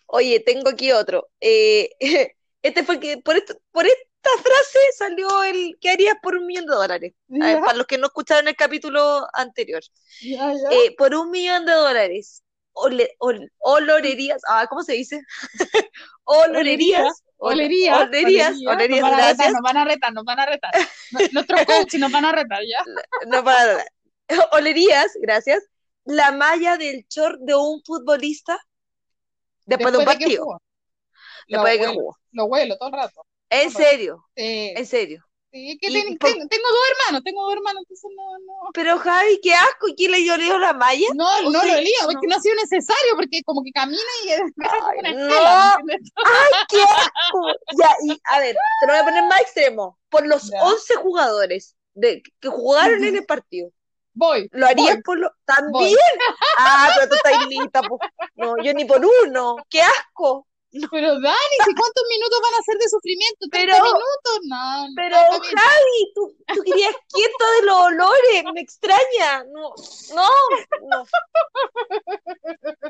Oye, 0.07 0.41
tengo 0.41 0.71
aquí 0.71 0.93
otro. 0.93 1.29
Eh, 1.41 1.91
este 2.63 2.85
fue 2.85 3.01
que 3.01 3.19
por, 3.19 3.37
esto, 3.37 3.55
por 3.71 3.87
esta 3.87 4.31
frase 4.43 4.79
salió 4.99 5.45
el 5.45 5.77
¿qué 5.81 5.91
harías 5.91 6.17
por 6.23 6.37
un 6.37 6.47
millón 6.47 6.67
de 6.67 6.75
dólares? 6.75 7.13
Ver, 7.29 7.61
para 7.61 7.79
los 7.79 7.87
que 7.87 7.99
no 7.99 8.07
escucharon 8.07 8.49
el 8.49 8.57
capítulo 8.57 9.27
anterior. 9.33 9.83
Eh, 10.71 10.95
por 10.97 11.15
un 11.15 11.31
millón 11.31 11.65
de 11.67 11.73
dólares, 11.73 12.43
ole- 12.73 13.15
ol- 13.19 13.51
olorerías, 13.59 14.43
ah, 14.49 14.67
¿cómo 14.69 14.83
se 14.83 14.95
dice? 14.95 15.21
olorerías, 16.25 17.23
Olería, 17.39 17.99
olerías, 18.01 18.55
olerías, 18.65 19.03
nos 19.03 19.03
van 19.03 19.15
a 19.15 19.21
retar, 19.29 19.53
nos 19.53 19.63
van 19.63 19.77
a 19.77 19.85
retar, 19.85 20.13
nos 20.15 20.25
van 20.25 20.41
a 20.41 20.47
retar. 20.47 20.71
Nuestros 21.33 21.65
coaches 21.67 22.01
nos 22.01 22.11
van 22.11 22.25
a 22.25 22.33
retar, 22.33 22.61
¿ya? 22.63 22.83
No, 23.27 23.45
para, 23.45 23.85
olerías, 24.53 25.13
gracias. 25.21 25.63
La 26.05 26.33
malla 26.33 26.79
del 26.79 27.05
short 27.11 27.39
de 27.41 27.55
un 27.55 27.83
futbolista 27.85 28.59
después, 29.67 29.93
de 29.93 29.99
un 29.99 30.05
partido, 30.05 30.61
después 31.49 31.73
de 31.73 31.79
que 31.87 31.87
jugó. 31.95 32.17
Lo 32.33 32.45
huelo 32.47 32.77
todo 32.77 32.89
el 32.89 32.95
rato. 32.95 33.27
En 33.51 33.71
serio, 33.71 34.25
Sí, 34.37 34.73
en 34.77 34.87
serio. 34.87 35.25
sí, 35.53 35.79
que 35.81 35.89
y 35.89 35.93
ten- 35.93 36.19
por- 36.19 36.33
ten- 36.33 36.49
tengo 36.49 36.69
dos 36.69 36.79
hermanos, 36.91 37.25
tengo 37.25 37.43
dos 37.45 37.55
hermanos, 37.55 37.83
entonces 37.83 38.11
no, 38.17 38.39
no. 38.39 38.71
Pero 38.75 38.99
Javi, 38.99 39.41
qué 39.43 39.55
asco, 39.55 39.87
¿quién 39.97 40.11
le 40.11 40.19
dio 40.19 40.37
leo 40.37 40.59
la 40.59 40.73
malla? 40.73 41.07
No, 41.15 41.43
no 41.51 41.61
sea, 41.61 41.77
lo 41.77 41.81
lío, 41.81 41.95
es 42.09 42.15
no. 42.15 42.21
que 42.21 42.27
no 42.27 42.37
ha 42.37 42.41
sido 42.41 42.55
necesario, 42.57 43.15
porque 43.17 43.43
como 43.45 43.63
que 43.63 43.71
camina 43.73 44.03
y 44.25 44.29
es 44.31 44.41
Ay, 44.59 44.99
una 44.99 45.13
no. 45.13 45.77
¡Ay, 46.25 46.53
qué 46.69 46.83
asco! 46.83 47.47
Ya, 47.79 47.89
y 48.05 48.21
a 48.25 48.41
ver, 48.41 48.57
te 48.81 48.87
lo 48.87 48.93
voy 48.93 49.01
a 49.01 49.05
poner 49.05 49.25
más 49.25 49.41
extremo. 49.41 49.99
Por 50.09 50.27
los 50.27 50.51
Ya. 50.51 50.63
11 50.63 50.95
jugadores 50.97 51.77
de, 51.95 52.23
que 52.41 52.49
jugaron 52.49 53.03
en 53.05 53.17
el 53.17 53.25
partido, 53.25 53.71
Voy, 54.19 54.49
¿lo 54.53 54.67
harías 54.67 54.95
voy, 54.97 55.03
por 55.03 55.19
voy. 55.21 55.31
¿También? 55.45 55.95
Ah, 56.59 56.89
pero 56.97 57.09
tú 57.11 57.15
estás 57.17 57.47
lista, 57.49 57.83
po. 57.83 57.99
No, 58.35 58.55
yo 58.63 58.73
ni 58.73 58.87
por 58.87 59.03
uno. 59.05 59.57
¡Qué 59.69 59.83
asco! 59.83 60.47
Pero 60.91 61.09
Dani, 61.21 61.57
¿si 61.65 61.75
cuántos 61.75 62.05
minutos 62.09 62.39
van 62.43 62.55
a 62.61 62.63
ser 62.65 62.77
de 62.79 62.89
sufrimiento? 62.89 63.47
¿30 63.47 63.51
Pero- 63.51 63.85
minutos? 63.85 64.41
No, 64.45 64.87
Pero. 64.97 65.17
Javi, 65.17 66.13
tú, 66.15 66.37
tú 66.55 66.63
querías 66.65 66.95
quieto 67.13 67.45
de 67.61 67.67
los 67.67 67.77
olores, 67.77 68.45
me 68.55 68.61
extraña. 68.63 69.45
No, 69.53 69.73
no, 70.15 70.29
no. 70.91 71.05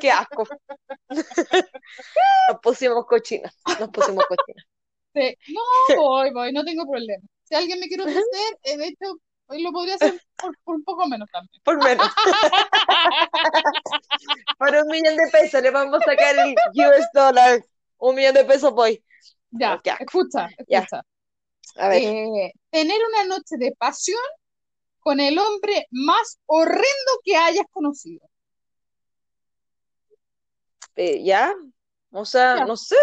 Qué 0.01 0.11
asco. 0.11 0.45
Nos 1.09 2.61
pusimos 2.63 3.07
cochinas, 3.07 3.55
nos 3.81 3.91
pusimos 3.91 4.25
cochinas. 4.27 4.65
Sí. 5.15 5.37
No, 5.49 5.97
voy, 5.97 6.31
voy, 6.33 6.53
no 6.53 6.65
tengo 6.65 6.85
problema. 6.91 7.23
Si 7.45 7.55
alguien 7.55 7.79
me 7.81 7.89
quiere 7.89 8.03
ofrecer, 8.05 8.59
eh, 8.65 8.77
de 8.77 8.87
hecho, 8.89 9.17
hoy 9.47 9.63
lo 9.63 9.73
podría 9.73 9.95
hacer 9.95 10.21
por, 10.37 10.57
por 10.65 10.77
un 10.77 10.85
poco 10.85 11.07
menos 11.07 11.29
también. 11.31 11.61
Por 11.65 11.83
menos. 11.83 12.09
Por 14.59 14.75
un 14.75 14.87
millón 14.89 15.17
de 15.17 15.29
pesos 15.31 15.63
le 15.63 15.71
vamos 15.71 16.01
a 16.01 16.05
sacar 16.05 16.35
el 16.37 16.55
US 16.75 17.07
dollar. 17.13 17.65
Un 17.99 18.15
millón 18.15 18.35
de 18.35 18.45
pesos 18.45 18.73
voy. 18.73 19.03
Ya, 19.51 19.81
Ya. 19.85 19.97
escucha, 20.01 20.49
Ya. 20.69 20.81
escucha. 20.81 21.03
A 21.77 21.89
ver, 21.89 22.03
Eh, 22.03 22.53
tener 22.71 22.99
una 23.09 23.25
noche 23.25 23.57
de 23.59 23.73
pasión 23.79 24.21
con 25.01 25.21
el 25.21 25.39
hombre 25.39 25.87
más 25.91 26.39
horrendo 26.47 27.13
que 27.23 27.37
hayas 27.37 27.67
conocido. 27.71 28.27
eh, 30.97 31.23
¿ya? 31.25 31.53
O 32.11 32.25
sea, 32.25 32.57
Ya. 32.57 32.65
no 32.65 32.77
sé. 32.77 32.97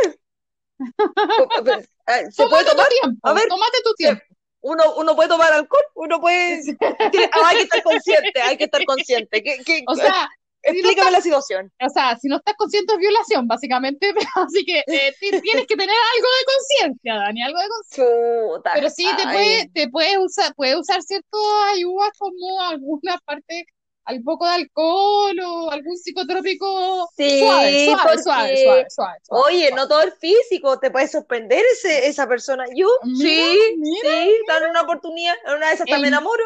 Eh, 2.06 2.30
¿Se 2.32 2.46
puede 2.48 2.66
tomar? 2.66 2.88
tu 2.90 2.96
tiempo, 3.00 3.28
A 3.30 3.34
ver, 3.34 3.48
tómate 3.48 3.78
tu 3.84 3.94
tiempo. 3.94 4.24
Uno, 4.64 4.96
uno 4.96 5.16
puede 5.16 5.30
tomar 5.30 5.52
alcohol, 5.54 5.84
uno 5.96 6.20
puede... 6.22 6.64
tiene- 7.12 7.30
ah, 7.34 7.48
hay 7.50 7.58
que 7.58 7.64
estar 7.64 7.84
consciente, 7.84 8.42
hay 8.42 8.58
que 8.58 8.64
estar 8.64 8.84
consciente. 8.86 9.44
¿Qué- 9.44 9.58
qué- 9.66 9.84
O 9.88 9.96
sea, 9.96 10.30
explícame 10.62 11.12
la 11.12 11.20
situación. 11.20 11.70
o 11.86 11.90
sea, 11.90 12.18
si 12.18 12.30
no 12.30 12.38
estás 12.38 12.56
consciente 12.56 12.94
es 12.94 13.00
violación, 13.00 13.46
básicamente, 13.46 14.14
así 14.36 14.64
que 14.64 14.80
eh, 14.88 15.14
ti- 15.20 15.42
tienes 15.42 15.68
que 15.68 15.76
tener 15.76 15.90
algo 16.16 16.28
de 16.40 16.46
conciencia, 16.56 17.16
Dani, 17.16 17.44
algo 17.44 17.60
de 17.60 17.68
conciencia. 17.68 18.72
Pero 18.74 18.90
sí 18.90 19.06
te 19.18 19.24
puede, 19.24 19.70
te 19.74 19.90
puede 19.90 20.18
usar, 20.18 20.56
puede 20.56 20.80
usar 20.80 21.02
ciertas 21.04 21.42
ayudas 21.74 22.12
como 22.18 22.62
alguna 22.62 23.18
parte, 23.26 23.66
al 24.06 24.22
poco 24.22 24.46
de 24.46 24.52
alcohol 24.52 25.40
o 25.40 25.72
algún 25.72 25.98
psicotrópico 25.98 27.10
Sí, 27.16 27.40
suave, 27.40 27.86
suave, 27.86 28.02
porque- 28.04 28.24
suave, 28.24 28.58
suave, 28.58 28.86
suave, 28.94 29.18
suave. 29.22 29.44
Oye, 29.48 29.72
no 29.76 29.88
todo 29.88 30.02
el 30.02 30.12
físico, 30.14 30.80
te 30.80 30.92
puede 30.92 31.08
sorprender 31.08 31.64
ese, 31.74 32.08
esa 32.08 32.28
persona. 32.28 32.66
Yo, 32.76 32.88
Mira, 33.04 33.30
sí, 33.30 33.76
mira, 33.78 34.10
sí, 34.26 34.32
una 34.70 34.82
oportunidad. 34.82 35.34
En 35.46 35.54
una 35.56 35.68
de 35.70 35.74
esas 35.76 35.88
El- 35.88 36.02
me 36.02 36.08
enamoro. 36.10 36.44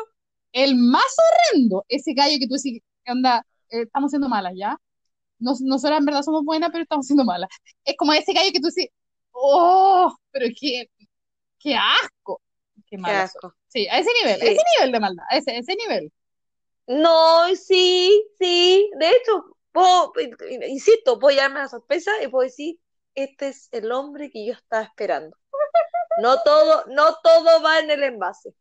El 0.54 0.76
más 0.76 1.15
horrendo, 1.52 1.84
ese 1.88 2.13
gallo 2.13 2.38
que 2.39 2.48
tú 2.48 2.56
decís, 2.56 2.82
onda, 3.08 3.46
eh, 3.70 3.82
estamos 3.84 4.12
siendo 4.12 4.30
malas, 4.30 4.54
¿ya? 4.56 4.78
Nos- 5.39 5.62
nosotras 5.62 6.00
en 6.00 6.06
verdad 6.06 6.22
somos 6.24 6.43
buenas, 6.46 6.70
pero 6.72 6.84
estamos 6.84 7.06
siendo 7.06 7.26
malas. 7.26 7.50
Es 7.84 7.96
como 7.98 8.13
ese 8.13 8.34
gallo 8.34 8.52
que 8.52 8.60
tú 8.60 8.67
decís, 8.67 8.89
oh, 9.32 10.15
pero 10.32 10.48
qué, 10.60 10.89
qué 11.60 11.76
asco. 11.76 12.41
Qué 12.89 12.98
Qué 12.98 13.12
asco. 13.12 13.54
Sí, 13.67 13.88
a 13.88 14.00
ese 14.00 14.10
nivel, 14.24 14.41
a 14.41 14.46
ese 14.46 14.62
nivel 14.78 14.91
de 14.93 15.00
maldad, 15.00 15.26
a 15.30 15.38
ese, 15.38 15.58
ese 15.58 15.76
nivel. 15.76 16.12
No, 16.88 17.54
sí, 17.56 18.26
sí. 18.39 18.89
De 18.97 19.10
hecho, 19.10 19.58
puedo, 19.71 20.13
insisto, 20.67 21.19
puedo 21.19 21.36
llevarme 21.36 21.60
la 21.60 21.67
sorpresa 21.67 22.12
y 22.23 22.28
puedo 22.28 22.43
decir, 22.43 22.80
este 23.13 23.50
es 23.50 23.67
el 23.71 23.91
hombre 23.91 24.32
que 24.32 24.45
yo 24.45 24.54
estaba 24.54 24.84
esperando. 24.84 25.38
No 26.21 26.41
todo, 26.43 26.86
no 26.88 27.15
todo 27.21 27.62
va 27.62 27.80
en 27.80 27.91
el 27.91 28.04
envase. 28.04 28.56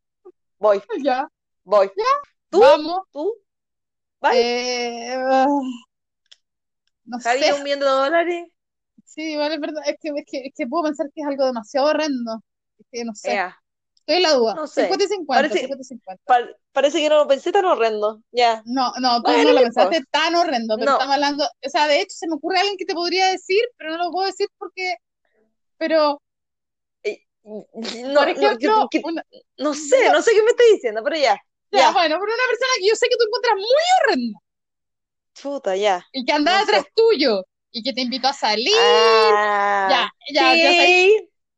Voy, 0.59 0.83
Ya, 1.03 1.29
voy. 1.65 1.91
¿Tú? 2.51 2.61
vamos. 2.61 3.01
¿Tú? 3.12 3.35
¿Vale? 4.21 4.41
Eh, 4.41 5.15
ah, 5.15 5.47
no 7.05 7.21
sé. 7.21 7.53
un 7.55 7.62
millón 7.62 7.81
de 7.81 7.87
dólares. 7.87 8.49
Sí, 9.05 9.33
igual 9.33 9.53
es 9.53 9.61
verdad, 9.61 9.83
es 9.87 9.97
que, 10.01 10.09
es 10.09 10.25
que, 10.27 10.39
es 10.47 10.53
que 10.55 10.67
puedo 10.67 10.85
pensar 10.85 11.07
que 11.15 11.23
es 11.23 11.27
algo 11.27 11.47
demasiado 11.47 11.89
horrendo. 11.89 12.43
Es 12.79 12.87
que 12.91 13.05
no 13.05 13.15
sé. 13.15 13.35
Ya. 13.35 13.57
Estoy 14.07 14.16
en 14.19 14.23
la 14.23 14.35
duda. 14.35 14.55
No 14.55 14.66
sé. 14.69 14.83
50 14.83 15.05
y 15.05 15.09
50, 15.09 15.42
Parece- 15.42 15.59
50 15.66 15.83
y 15.83 15.85
50. 15.85 16.23
Pa- 16.27 16.57
parece 16.73 17.01
que 17.01 17.09
no 17.09 17.16
lo 17.16 17.27
pensé 17.27 17.51
tan 17.51 17.64
horrendo. 17.64 18.23
Ya. 18.31 18.62
No, 18.64 18.92
no, 19.01 19.16
tú 19.21 19.33
Bueno, 19.33 19.42
no 19.42 19.49
lo 19.53 19.55
no 19.55 19.62
pensaste 19.64 20.01
tan 20.12 20.35
horrendo, 20.37 20.77
pero 20.79 20.92
No. 20.92 20.97
estamos 20.99 21.14
hablando, 21.14 21.45
o 21.45 21.69
sea, 21.69 21.88
de 21.88 22.01
hecho 22.03 22.16
se 22.16 22.29
me 22.29 22.35
ocurre 22.37 22.59
alguien 22.61 22.77
que 22.77 22.85
te 22.85 22.95
podría 22.95 23.27
decir, 23.33 23.64
pero 23.77 23.90
no 23.97 24.05
lo 24.05 24.11
puedo 24.12 24.27
decir 24.29 24.47
porque, 24.59 24.95
pero, 25.77 26.23
No, 27.42 27.64
por 27.71 27.85
no, 28.05 28.23
ejemplo, 28.25 28.88
que- 28.90 29.01
que- 29.01 29.07
una- 29.09 29.25
no 29.59 29.75
sé, 29.75 30.09
no 30.12 30.21
sé 30.23 30.33
qué 30.33 30.42
me 30.42 30.51
estás 30.51 30.66
diciendo, 30.73 31.01
pero 31.05 31.16
ya. 31.16 31.37
ya, 31.73 31.79
Ya. 31.81 31.92
bueno, 31.92 32.16
pero 32.21 32.33
una 32.33 32.47
persona 32.49 32.73
que 32.79 32.88
yo 32.88 32.95
sé 32.97 33.09
que 33.09 33.16
tú 33.16 33.25
encuentras 33.27 33.55
muy 33.55 33.66
horrenda 34.05 34.38
Chuta, 35.35 35.77
ya. 35.77 36.05
y 36.12 36.25
que 36.25 36.33
andaba 36.33 36.61
No 36.61 36.66
sé. 36.66 36.73
atrás 36.77 36.87
tuyo 36.95 37.45
y 37.71 37.83
que 37.83 37.92
te 37.92 38.01
invitó 38.01 38.29
a 38.29 38.33
salir, 38.33 38.73
Ah, 38.81 40.11
ya, 40.33 40.55
ya, 40.55 40.73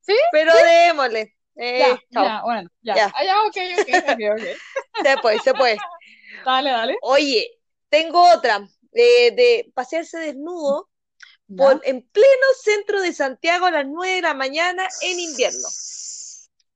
¿Sí? 0.00 0.14
pero 0.32 0.52
démosle. 0.54 1.34
Eh, 1.58 1.78
ya, 1.78 2.00
chao. 2.12 2.24
ya, 2.24 2.42
bueno, 2.42 2.70
ya, 2.82 2.94
Ya. 2.96 3.12
Ah, 3.14 3.24
ya, 3.24 3.42
ok, 3.42 3.56
ok, 3.80 3.88
ok, 4.10 4.20
ok. 4.38 5.04
Se 5.04 5.18
puede, 5.18 5.40
se 5.40 5.54
puede. 5.54 5.76
Dale, 6.44 6.70
dale. 6.70 6.98
Oye, 7.02 7.50
tengo 7.88 8.22
otra, 8.32 8.60
de, 8.92 9.32
de 9.32 9.72
pasearse 9.74 10.18
desnudo 10.18 10.88
por, 11.56 11.80
en 11.84 12.02
pleno 12.08 12.46
centro 12.62 13.00
de 13.00 13.12
Santiago 13.12 13.66
a 13.66 13.70
las 13.70 13.86
9 13.86 14.16
de 14.16 14.22
la 14.22 14.34
mañana 14.34 14.86
en 15.02 15.18
invierno. 15.18 15.68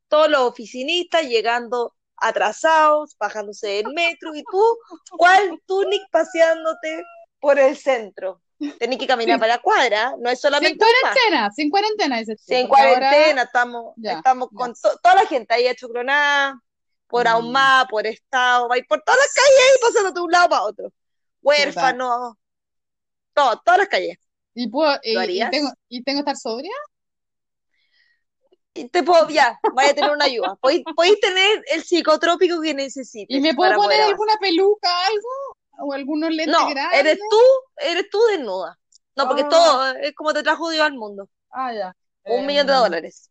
Todos 0.08 0.28
los 0.28 0.40
oficinistas 0.42 1.22
llegando 1.22 1.94
atrasados, 2.16 3.16
bajándose 3.18 3.68
del 3.68 3.94
metro, 3.94 4.34
y 4.34 4.42
tú, 4.42 4.78
¿cuál 5.16 5.60
túnic 5.66 6.02
paseándote 6.10 7.02
por 7.40 7.58
el 7.58 7.76
centro? 7.76 8.41
Tenés 8.78 8.98
que 8.98 9.06
caminar 9.06 9.36
Sí. 9.36 9.40
para 9.40 9.56
la 9.56 9.62
cuadra, 9.62 10.14
no 10.18 10.30
es 10.30 10.38
Sin 10.40 10.48
solamente 10.48 10.78
paso. 10.78 10.90
cuarentena, 11.00 11.50
sin 11.50 11.70
cuarentena, 11.70 12.26
porque 12.68 12.82
ahora- 12.82 12.98
cuarentena 12.98 13.42
estamos, 13.42 13.94
Ya, 13.96 14.12
estamos 14.12 14.48
ya. 14.50 14.56
con 14.56 14.74
to- 14.74 14.98
toda 15.02 15.14
la 15.16 15.26
gente 15.26 15.54
ahí 15.54 15.66
hecho 15.66 15.88
cronada, 15.88 16.60
por 17.08 17.24
Mm. 17.24 17.28
Ahumada, 17.28 17.86
por 17.88 18.06
Estado, 18.06 18.68
va 18.68 18.76
a 18.76 18.78
por 18.88 19.02
todas 19.02 19.18
las 19.20 19.32
calles 19.34 19.60
ahí 19.60 19.80
pasando 19.82 20.12
de 20.12 20.20
un 20.20 20.30
lado 20.30 20.48
para 20.48 20.62
otro. 20.62 20.92
Huérfanos, 21.42 22.34
todo, 23.34 23.60
todas 23.64 23.78
las 23.78 23.88
calles. 23.88 24.16
¿Y, 24.54 24.68
puedo, 24.68 24.98
y, 25.02 25.18
y 25.18 25.50
tengo, 25.50 25.70
¿Y 25.88 26.02
tengo 26.02 26.18
que 26.18 26.30
estar 26.30 26.36
sobria? 26.36 26.72
Y 28.74 28.88
te 28.88 29.02
puedo, 29.02 29.28
ya, 29.28 29.58
vaya 29.74 29.90
a 29.90 29.94
tener 29.94 30.10
una 30.10 30.24
ayuda. 30.24 30.56
Podéis, 30.60 30.82
tener 31.20 31.62
el 31.72 31.82
psicotrópico 31.84 32.60
que 32.62 32.72
necesites. 32.72 33.26
¿Y 33.36 33.40
me 33.40 33.54
puedo 33.54 33.74
poner 33.76 34.00
alguna 34.00 34.36
peluca, 34.40 34.88
algo? 35.06 35.28
¿O 35.78 35.92
algunos 35.92 36.30
lentes 36.30 36.52
No, 36.56 36.68
grandes? 36.68 37.00
eres 37.00 37.18
tú, 37.30 37.40
eres 37.78 38.10
tú 38.10 38.20
desnuda. 38.30 38.78
No, 39.16 39.26
porque 39.26 39.42
Ah. 39.42 39.48
todo 39.48 39.86
es 39.96 40.14
como 40.14 40.32
te 40.32 40.42
trajo 40.42 40.70
Dios 40.70 40.84
al 40.84 40.94
mundo. 40.94 41.28
Ah, 41.50 41.72
ya. 41.72 41.94
Un 42.24 42.46
millón 42.46 42.66
de 42.66 42.72
Eh, 42.72 42.76
dólares. 42.76 43.30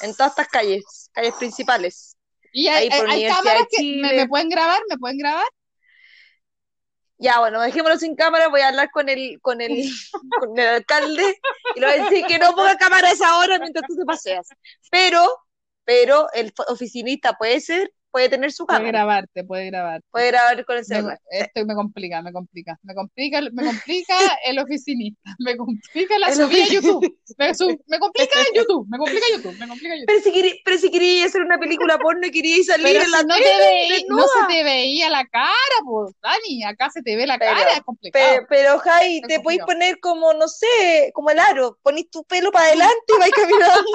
En 0.00 0.14
todas 0.14 0.32
estas 0.32 0.48
calles, 0.48 1.10
calles 1.12 1.34
principales. 1.34 2.16
¿Y 2.52 2.68
hay, 2.68 2.88
hay- 2.88 2.90
hay 2.92 3.00
Universidad 3.04 3.36
cámaras 3.36 3.66
que 3.70 3.82
me, 4.00 4.12
me 4.14 4.28
pueden 4.28 4.48
grabar? 4.48 4.80
¿Me 4.88 4.96
pueden 4.98 5.18
grabar? 5.18 5.46
Ya, 7.18 7.38
bueno, 7.38 7.60
dejémoslo 7.60 7.96
sin 7.98 8.16
cámara, 8.16 8.48
voy 8.48 8.60
a 8.60 8.68
hablar 8.68 8.90
con 8.90 9.08
el, 9.08 9.40
con 9.40 9.60
el, 9.60 9.70
con 10.48 10.58
el 10.58 10.66
alcalde 10.66 11.38
y 11.76 11.80
le 11.80 11.86
voy 11.86 11.94
a 12.00 12.02
decir 12.04 12.26
que 12.26 12.38
no 12.38 12.54
ponga 12.54 12.76
cámaras 12.76 13.20
ahora 13.20 13.58
mientras 13.58 13.86
tú 13.86 13.96
te 13.96 14.04
paseas. 14.04 14.48
Pero, 14.90 15.26
pero 15.84 16.28
el 16.32 16.52
oficinista 16.68 17.34
puede 17.34 17.60
ser, 17.60 17.92
puede 18.14 18.28
tener 18.28 18.52
su 18.52 18.64
Puede 18.64 18.78
cámara, 18.78 18.98
grabarte, 19.00 19.42
puede 19.42 19.66
grabarte. 19.66 20.06
puede 20.12 20.28
grabar 20.28 20.64
con 20.64 20.76
el 20.76 20.82
Me- 20.82 20.84
celular. 20.84 21.18
esto 21.30 21.66
me 21.66 21.74
complica, 21.74 22.22
me 22.22 22.32
complica, 22.32 22.78
me 22.84 22.94
complica, 22.94 23.40
me 23.52 23.64
complica 23.64 24.14
el 24.46 24.58
oficinista, 24.60 25.34
me 25.40 25.56
complica 25.56 26.16
la 26.20 26.28
El 26.28 26.34
subida 26.36 26.62
a 26.62 26.68
YouTube, 26.68 27.18
me, 27.36 27.54
su- 27.56 27.76
me 27.88 27.98
complica 27.98 28.38
YouTube, 28.54 28.86
me 28.88 28.98
complica 28.98 29.26
YouTube, 29.34 29.58
me 29.58 29.66
complica 29.66 29.94
YouTube. 29.96 30.06
Pero 30.06 30.20
si 30.20 30.30
querí- 30.32 30.60
pero 30.64 30.78
si 30.78 30.90
queríais 30.92 31.26
hacer 31.26 31.42
una 31.42 31.58
película 31.58 31.98
porno 31.98 32.24
y 32.24 32.30
queríais 32.30 32.66
salir 32.66 32.86
Pero 32.86 33.00
en 33.00 33.06
si 33.06 33.10
la 33.10 33.18
te 33.22 33.26
veí- 33.42 33.88
no 34.06 34.16
desnuda. 34.16 34.26
se 34.48 34.54
te 34.54 34.62
veía 34.62 35.10
la 35.10 35.24
cara, 35.26 35.76
pues, 35.84 36.14
Dani, 36.22 36.62
acá 36.62 36.90
se 36.90 37.02
te 37.02 37.16
ve 37.16 37.26
la 37.26 37.36
Pero- 37.36 37.52
cara, 37.58 37.72
es 37.72 37.80
complicado. 37.80 38.24
Pe- 38.42 38.46
Pero, 38.48 38.78
Jai, 38.78 39.22
te 39.26 39.40
podéis 39.40 39.62
poner 39.64 39.98
como, 39.98 40.32
no 40.34 40.46
sé, 40.46 41.10
como 41.14 41.30
el 41.30 41.40
aro, 41.40 41.76
ponís 41.82 42.08
tu 42.10 42.22
pelo 42.22 42.52
para 42.52 42.66
adelante 42.66 42.94
y 43.08 43.18
vais 43.18 43.32
caminando. 43.82 43.90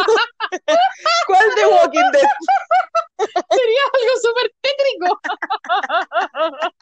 ¿Cuál 1.27 1.55
de 1.55 1.65
Walking 1.67 2.11
Dead? 2.11 2.27
Sería 3.19 3.83
algo 3.93 4.08
súper 4.21 4.53
técnico. 4.61 5.19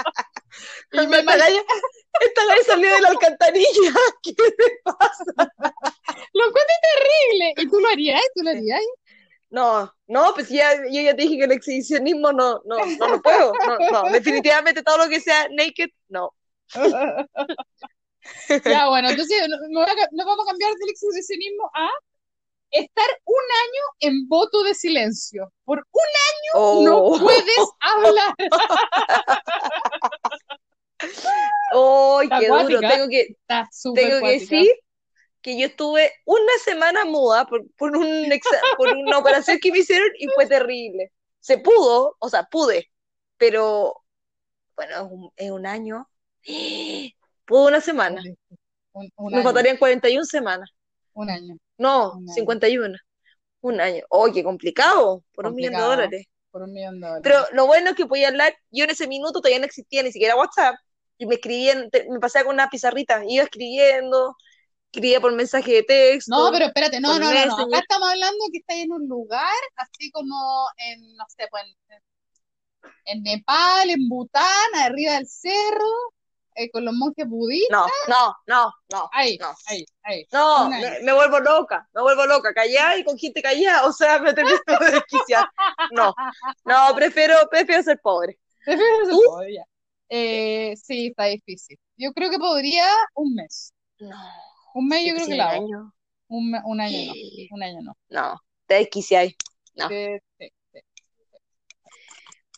y 0.91 1.07
me 1.07 1.19
esta, 1.19 2.45
galla 2.45 2.63
salió 2.65 2.91
de 2.93 3.01
la 3.01 3.09
alcantarilla. 3.09 3.67
¿Qué 4.23 4.33
te 4.33 4.53
pasa? 4.83 5.25
lo 6.33 6.47
encuentro 6.47 6.75
terrible. 6.93 7.53
¿Y 7.57 7.69
tú 7.69 7.79
lo 7.79 7.89
harías? 7.89 8.21
¿Tú 8.35 8.43
lo 8.43 8.49
harías? 8.51 8.81
No, 9.49 9.93
no, 10.07 10.33
pues 10.33 10.49
ya, 10.49 10.75
yo 10.91 11.01
ya 11.01 11.15
te 11.15 11.21
dije 11.21 11.37
que 11.37 11.45
el 11.45 11.51
exhibicionismo 11.53 12.33
no, 12.33 12.61
no, 12.65 12.85
no 12.85 13.07
lo 13.07 13.21
puedo. 13.21 13.53
No, 13.65 14.03
no, 14.03 14.11
definitivamente 14.11 14.83
todo 14.83 14.97
lo 14.97 15.09
que 15.09 15.21
sea 15.21 15.47
naked, 15.49 15.89
no. 16.09 16.33
Ya, 18.65 18.89
bueno, 18.89 19.09
entonces 19.09 19.47
no, 19.47 19.55
no 19.69 19.79
voy 19.79 19.89
a 19.89 19.95
ca- 19.95 20.09
no 20.11 20.25
vamos 20.25 20.45
a 20.45 20.49
cambiar 20.49 20.73
del 20.73 20.89
exhibicionismo 20.89 21.71
a 21.73 21.89
estar 22.71 23.07
un 23.25 23.35
año 23.35 23.83
en 24.11 24.27
voto 24.27 24.63
de 24.63 24.73
silencio. 24.73 25.51
Por 25.63 25.79
un 25.79 26.01
Oh, 26.53 26.83
no 26.83 27.19
puedes 27.19 27.57
hablar. 27.79 28.33
oh, 31.73 32.21
Está 32.21 32.39
qué 32.39 32.47
duro. 32.47 32.59
acuática. 32.59 32.89
Tengo 32.89 33.09
que, 33.09 33.27
tengo 33.95 34.19
que 34.21 34.31
decir 34.39 34.71
que 35.41 35.59
yo 35.59 35.67
estuve 35.67 36.11
una 36.25 36.51
semana 36.63 37.05
muda 37.05 37.45
por, 37.45 37.65
por, 37.75 37.95
un 37.95 38.29
por 38.77 38.89
una 38.89 39.17
operación 39.17 39.59
que 39.61 39.71
me 39.71 39.79
hicieron 39.79 40.09
y 40.17 40.27
fue 40.29 40.45
terrible. 40.47 41.11
Se 41.39 41.57
pudo, 41.57 42.15
o 42.19 42.29
sea, 42.29 42.43
pude, 42.43 42.89
pero 43.37 44.03
bueno, 44.75 44.95
es 44.95 45.01
un, 45.11 45.31
es 45.35 45.51
un 45.51 45.65
año. 45.65 46.09
Pudo 47.45 47.67
una 47.67 47.79
semana. 47.79 48.21
Un, 48.91 49.09
un 49.15 49.31
Me 49.31 49.37
año, 49.37 49.43
faltarían 49.43 49.77
41 49.77 50.25
semanas. 50.25 50.69
un 51.13 51.29
año, 51.29 51.55
No, 51.77 52.13
Un 52.13 52.23
año. 52.29 52.33
51. 52.33 52.97
Un 53.61 53.81
año. 53.81 54.03
Oh, 54.09 54.31
qué 54.31 54.43
complicado. 54.43 55.23
Por 55.33 55.47
un 55.47 55.55
millón 55.55 55.73
de 55.73 55.81
dólares. 55.81 56.25
por 56.51 56.61
un 56.63 56.73
millón 56.73 56.99
de 56.99 57.07
dólares. 57.07 57.21
Pero 57.23 57.45
lo 57.53 57.65
bueno 57.67 57.91
es 57.91 57.95
que 57.95 58.05
podía 58.05 58.29
hablar. 58.29 58.55
Yo 58.71 58.83
en 58.83 58.89
ese 58.91 59.07
minuto 59.07 59.39
todavía 59.41 59.59
no 59.59 59.65
existía 59.65 60.03
ni 60.03 60.11
siquiera 60.11 60.35
WhatsApp. 60.35 60.75
Y 61.17 61.25
me 61.25 61.35
escribían, 61.35 61.89
me 62.09 62.19
pasaba 62.19 62.45
con 62.45 62.53
una 62.55 62.69
pizarrita. 62.69 63.23
Iba 63.27 63.43
escribiendo, 63.43 64.35
escribía 64.91 65.19
por 65.19 65.33
mensaje 65.33 65.71
de 65.73 65.83
texto. 65.83 66.35
No, 66.35 66.51
pero 66.51 66.65
espérate, 66.65 66.99
no, 66.99 67.17
no, 67.19 67.31
no, 67.33 67.45
no. 67.45 67.55
Acá 67.65 67.79
estamos 67.79 68.09
hablando 68.09 68.37
que 68.51 68.59
estáis 68.59 68.85
en 68.85 68.91
un 68.91 69.07
lugar 69.07 69.53
así 69.75 70.11
como 70.11 70.67
en, 70.77 71.15
no 71.15 71.25
sé, 71.35 71.47
pues 71.49 71.63
en, 71.89 72.01
en 73.05 73.23
Nepal, 73.23 73.89
en 73.89 74.07
Bután, 74.07 74.75
arriba 74.75 75.13
del 75.13 75.27
cerro, 75.27 76.13
eh, 76.57 76.71
con 76.71 76.83
los 76.83 76.93
monjes 76.95 77.27
budistas. 77.27 77.69
No, 77.69 77.87
no, 78.07 78.35
no, 78.47 78.73
no. 78.91 79.09
Ahí, 79.13 79.37
no. 79.37 79.53
ahí. 80.03 80.25
No, 80.31 80.69
me, 80.69 80.99
me 81.01 81.13
vuelvo 81.13 81.39
loca, 81.39 81.87
me 81.93 82.01
vuelvo 82.01 82.25
loca, 82.25 82.53
callada 82.53 82.97
y 82.97 83.03
con 83.03 83.17
gente 83.17 83.41
callada, 83.41 83.85
o 83.85 83.93
sea, 83.93 84.19
me 84.19 84.33
termino 84.33 84.57
de 84.81 84.91
desquiciar. 84.91 85.47
No, 85.91 86.13
no, 86.65 86.95
prefiero, 86.95 87.35
prefiero 87.49 87.83
ser 87.83 87.99
pobre. 88.01 88.39
Prefiero 88.65 89.05
ser 89.05 89.13
¿Tú? 89.13 89.21
pobre, 89.25 89.53
ya. 89.53 89.63
Eh, 90.09 90.73
sí, 90.81 91.07
está 91.07 91.25
difícil. 91.25 91.77
Yo 91.95 92.11
creo 92.13 92.29
que 92.31 92.39
podría 92.39 92.87
un 93.13 93.35
mes. 93.35 93.73
No, 93.99 94.15
Un 94.73 94.87
mes 94.87 95.05
yo 95.05 95.13
creo 95.15 95.27
que 95.27 95.35
la 95.35 95.49
hago. 95.51 95.65
año. 95.65 95.93
Un, 96.29 96.81
año 96.81 97.13
no. 97.13 97.13
Un 97.51 97.63
año 97.63 97.79
no. 97.83 97.97
No, 98.09 98.41
te 98.65 98.75
desquiciáis. 98.75 99.35
No. 99.75 99.87
Sí, 99.89 100.07
sí, 100.39 100.49
sí. 100.73 100.79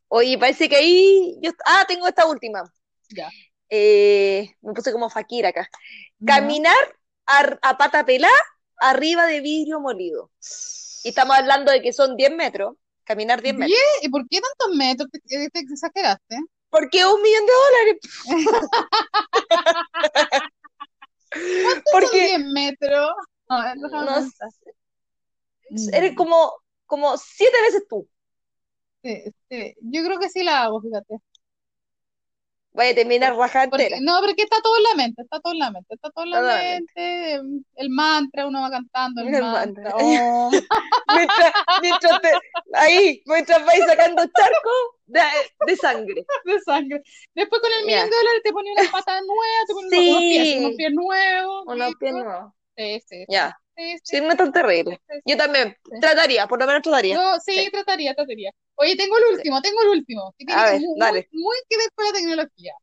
Oye, 0.07 0.37
parece 0.37 0.67
que 0.69 0.75
ahí 0.75 1.37
yo, 1.41 1.51
ah, 1.65 1.85
tengo 1.87 2.07
esta 2.07 2.25
última. 2.25 2.63
Ya. 3.09 3.29
Eh, 3.69 4.55
me 4.61 4.73
puse 4.73 4.91
como 4.91 5.09
Fakir 5.09 5.45
acá. 5.45 5.69
Caminar 6.25 6.75
a, 7.25 7.57
a 7.61 7.77
pata 7.77 8.05
pelá 8.05 8.29
arriba 8.79 9.25
de 9.25 9.41
vidrio 9.41 9.79
molido. 9.79 10.31
Y 11.03 11.09
estamos 11.09 11.37
hablando 11.37 11.71
de 11.71 11.81
que 11.81 11.93
son 11.93 12.15
10 12.15 12.31
metros. 12.35 12.75
Caminar 13.03 13.41
10 13.41 13.55
metros. 13.55 13.77
¿Y 14.01 14.09
por 14.09 14.27
qué 14.27 14.39
tantos 14.41 14.75
metros 14.75 15.09
te, 15.11 15.19
te- 15.19 15.49
te 15.49 15.59
exageraste? 15.59 16.37
Porque 16.69 17.05
un 17.05 17.21
millón 17.21 17.45
de 17.45 17.53
dólares. 17.53 17.97
Porque 21.91 22.27
10 22.27 22.45
metros. 22.45 23.11
No, 23.49 23.61
déjame 23.61 23.89
No 23.89 24.29
eres 25.93 26.15
como, 26.15 26.53
como 26.85 27.17
siete 27.17 27.61
veces 27.61 27.83
tú. 27.87 28.07
Sí, 29.03 29.23
sí. 29.49 29.75
Yo 29.81 30.03
creo 30.03 30.19
que 30.19 30.29
sí 30.29 30.43
la 30.43 30.63
hago, 30.63 30.81
fíjate. 30.81 31.15
Vaya 32.79 32.91
a 32.91 32.95
terminar 32.95 33.33
entera. 33.65 33.97
no, 33.99 34.21
porque 34.21 34.43
está 34.43 34.61
todo 34.61 34.77
en 34.77 34.83
la 34.83 34.95
mente, 34.95 35.21
está 35.21 35.41
todo 35.41 35.51
en 35.51 35.59
la 35.59 35.69
mente, 35.69 35.95
está 35.95 36.09
todo 36.11 36.23
en 36.23 36.31
la 36.31 36.41
mente. 36.41 37.41
El 37.75 37.89
mantra, 37.89 38.47
uno 38.47 38.61
va 38.61 38.69
cantando 38.71 39.21
el, 39.21 39.35
El 39.35 39.41
mantra. 39.41 39.83
mantra. 39.83 39.91
oh. 39.95 40.49
Mientras, 41.13 41.51
mientras 41.81 42.21
te- 42.21 42.39
ahí, 42.73 43.21
mientras 43.25 43.65
vais 43.65 43.83
sacando 43.85 44.21
charcos 44.21 44.81
de, 45.07 45.19
de 45.67 45.75
sangre. 45.75 46.25
de 46.45 46.59
sangre. 46.61 47.01
Después 47.35 47.61
con 47.61 47.71
el 47.73 47.79
Ya. 47.79 47.95
millón 47.97 48.09
de 48.11 48.15
dólares 48.15 48.41
te 48.45 48.51
ponía 48.53 48.71
una 48.79 48.91
pata 48.91 49.19
nueva, 49.19 49.65
te 49.67 49.73
ponía 49.73 49.89
Sí. 49.89 50.09
unos 50.09 50.19
pies, 50.21 50.57
unos 50.59 50.75
pies 50.77 50.91
nuevos. 50.93 51.63
Unos 51.67 51.95
pies 51.99 52.13
nuevos. 52.13 52.53
Sí, 52.77 53.03
sí. 53.09 53.25
Ya. 53.27 53.59
Sí, 53.79 53.97
sí, 54.03 54.17
Sí, 54.17 54.21
no 54.21 54.31
es 54.31 54.37
tan 54.37 54.51
terrible. 54.51 54.99
Yo 55.25 55.37
también 55.37 55.75
trataría, 56.01 56.47
por 56.47 56.59
lo 56.59 56.67
menos 56.67 56.81
trataría. 56.81 57.15
Yo 57.15 57.39
sí, 57.45 57.69
trataría, 57.71 58.13
trataría. 58.13 58.51
Oye, 58.75 58.95
tengo 58.95 59.17
el 59.17 59.35
último, 59.35 59.61
tengo 59.61 59.81
el 59.83 59.89
último, 59.89 60.33
que 60.37 60.45
tiene 60.45 60.61
A 60.61 60.65
ver, 60.71 60.81
mu- 60.81 60.95
muy, 60.95 60.99
dale. 60.99 61.29
muy 61.31 61.55
que 61.69 61.77
ver 61.77 61.89
con 61.95 62.05
la 62.05 62.11
tecnología. 62.13 62.73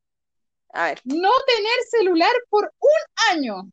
A 0.73 0.85
ver. 0.87 1.01
No 1.05 1.31
tener 1.47 1.79
celular 1.91 2.33
por 2.51 2.73
un 2.81 3.35
año. 3.37 3.71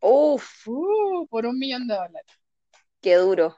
Uf, 0.00 0.66
Uh, 0.66 1.26
por 1.28 1.46
un 1.46 1.58
millón 1.58 1.86
de 1.88 1.94
dólares. 1.94 2.26
qué 3.00 3.14
duro. 3.16 3.56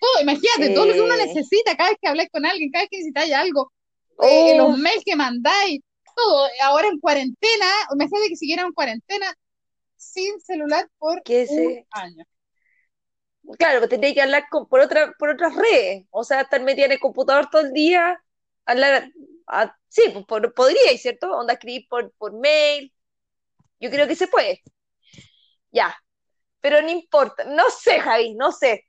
Todo, 0.00 0.22
imagínate, 0.22 0.74
todo 0.74 0.86
lo 0.86 0.92
que 0.94 1.00
uno 1.00 1.14
Eh. 1.14 1.26
necesita 1.26 1.76
cada 1.76 1.90
vez 1.90 1.98
que 2.00 2.08
habláis 2.08 2.28
con 2.30 2.46
alguien, 2.46 2.70
cada 2.70 2.82
vez 2.84 2.90
que 2.90 2.98
necesitáis 2.98 3.32
algo, 3.34 3.72
eh, 4.22 4.56
los 4.56 4.78
mails 4.78 5.02
que 5.04 5.16
mandáis, 5.16 5.80
todo. 6.14 6.48
Ahora 6.62 6.88
en 6.88 6.98
cuarentena, 7.00 7.66
imagínate 7.94 8.28
que 8.28 8.36
siguiera 8.36 8.62
en 8.62 8.72
cuarentena 8.72 9.34
sin 9.98 10.40
celular 10.40 10.88
por 10.98 11.22
que 11.22 11.46
un 11.50 11.86
año. 11.90 12.24
claro, 13.58 13.80
pues 13.80 13.90
tendría 13.90 14.14
que 14.14 14.22
hablar 14.22 14.44
con- 14.50 14.68
por 14.68 14.80
otra, 14.80 15.12
por 15.18 15.30
otras 15.30 15.54
redes. 15.54 16.06
O 16.10 16.24
sea, 16.24 16.42
estar 16.42 16.62
metida 16.62 16.86
en 16.86 16.92
el 16.92 17.00
computador 17.00 17.48
todo 17.50 17.62
el 17.62 17.72
día, 17.72 18.22
hablar, 18.64 19.10
a- 19.46 19.76
sí, 19.88 20.02
pues 20.12 20.24
por- 20.26 20.54
podría, 20.54 20.96
¿cierto? 20.98 21.30
Onda 21.36 21.54
escribir 21.54 21.86
por, 21.88 22.12
por 22.12 22.32
mail. 22.38 22.92
Yo 23.80 23.90
creo 23.90 24.06
que 24.08 24.16
se 24.16 24.28
puede. 24.28 24.62
Ya. 25.70 25.94
Pero 26.60 26.82
no 26.82 26.90
importa. 26.90 27.44
No 27.44 27.64
sé, 27.70 28.00
Javi, 28.00 28.34
no 28.34 28.52
sé. 28.52 28.84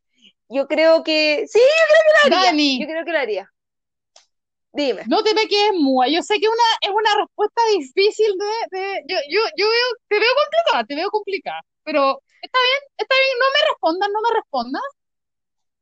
Yo 0.50 0.68
creo 0.68 1.04
que, 1.04 1.46
sí, 1.48 1.60
yo 1.60 2.36
haría. 2.36 2.52
Dani, 2.52 2.80
Yo 2.82 2.88
creo 2.88 3.06
que 3.06 3.12
lo 3.12 3.20
haría. 3.20 3.52
Dime. 4.72 5.04
no 5.08 5.24
te 5.24 5.34
me 5.34 5.48
quedes 5.48 5.74
muda. 5.74 6.08
Yo 6.08 6.22
sé 6.22 6.40
que 6.40 6.48
una, 6.48 6.64
es 6.82 6.90
una 6.92 7.10
respuesta 7.26 7.62
difícil 7.78 8.32
de, 8.38 8.78
de- 8.80 9.02
yo, 9.08 9.18
yo, 9.30 9.42
yo 9.58 9.68
veo, 9.68 9.86
te 10.08 10.20
veo 10.20 10.30
complicada, 10.44 10.84
te 10.86 10.96
veo 10.96 11.10
complicada. 11.10 11.62
Pero 11.84 12.22
está 12.42 12.60
bien, 12.64 12.92
está 12.98 13.16
bien, 13.16 13.38
no 13.40 13.46
me 13.54 13.70
respondas, 13.70 14.10
no 14.14 14.22
me 14.22 14.36
respondas. 14.40 14.82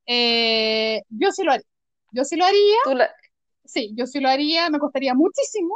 Eh, 0.05 1.01
yo 1.09 1.31
sí 1.31 1.43
lo 1.43 1.51
haría. 1.51 1.65
Yo 2.11 2.23
sí 2.23 2.35
lo 2.35 2.45
haría. 2.45 2.77
Tú 2.83 2.93
la- 2.95 3.13
Sí, 3.65 3.91
yo 3.95 4.07
sí 4.07 4.21
lo 4.21 4.29
haría, 4.29 4.69
me 4.69 4.79
costaría 4.79 5.13
muchísimo. 5.13 5.75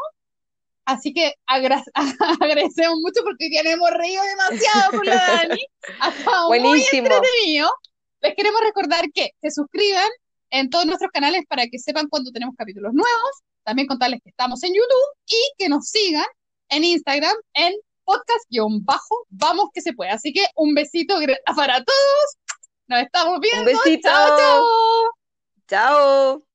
Así 0.85 1.13
que 1.13 1.33
agra- 1.45 1.83
agradecemos 2.41 2.99
mucho 3.01 3.21
porque 3.23 3.45
hoy 3.47 3.67
hemos 3.67 3.91
reído 3.91 4.23
demasiado 4.23 4.91
con 4.91 5.05
la 5.05 5.15
Dani. 5.49 5.65
Ha 5.99 6.09
estado 6.09 6.47
muy 6.49 6.59
Buenísimo. 6.59 7.07
entretenido. 7.07 7.69
Les 8.21 8.35
queremos 8.35 8.61
recordar 8.61 9.05
que 9.13 9.31
se 9.41 9.51
suscriban 9.51 10.09
en 10.51 10.69
todos 10.69 10.85
nuestros 10.85 11.11
canales 11.11 11.43
para 11.49 11.67
que 11.67 11.79
sepan 11.79 12.07
cuando 12.07 12.31
tenemos 12.31 12.55
capítulos 12.55 12.93
nuevos. 12.93 13.31
También 13.63 13.87
contarles 13.87 14.21
que 14.23 14.29
estamos 14.29 14.61
en 14.63 14.73
YouTube 14.73 15.15
y 15.27 15.53
que 15.57 15.69
nos 15.69 15.87
sigan 15.87 16.25
en 16.69 16.83
Instagram 16.83 17.35
en 17.53 17.73
podcast-vamos 18.03 19.69
que 19.73 19.81
se 19.81 19.93
puede. 19.93 20.11
Así 20.11 20.33
que 20.33 20.45
un 20.55 20.73
besito 20.73 21.15
para 21.55 21.83
todos. 21.83 22.37
Nos 22.87 23.01
estamos 23.01 23.39
viendo. 23.39 23.71
Un 23.71 23.77
besito. 23.77 24.09
Chao, 24.09 24.37
chao. 24.37 24.63
Chao. 25.67 26.50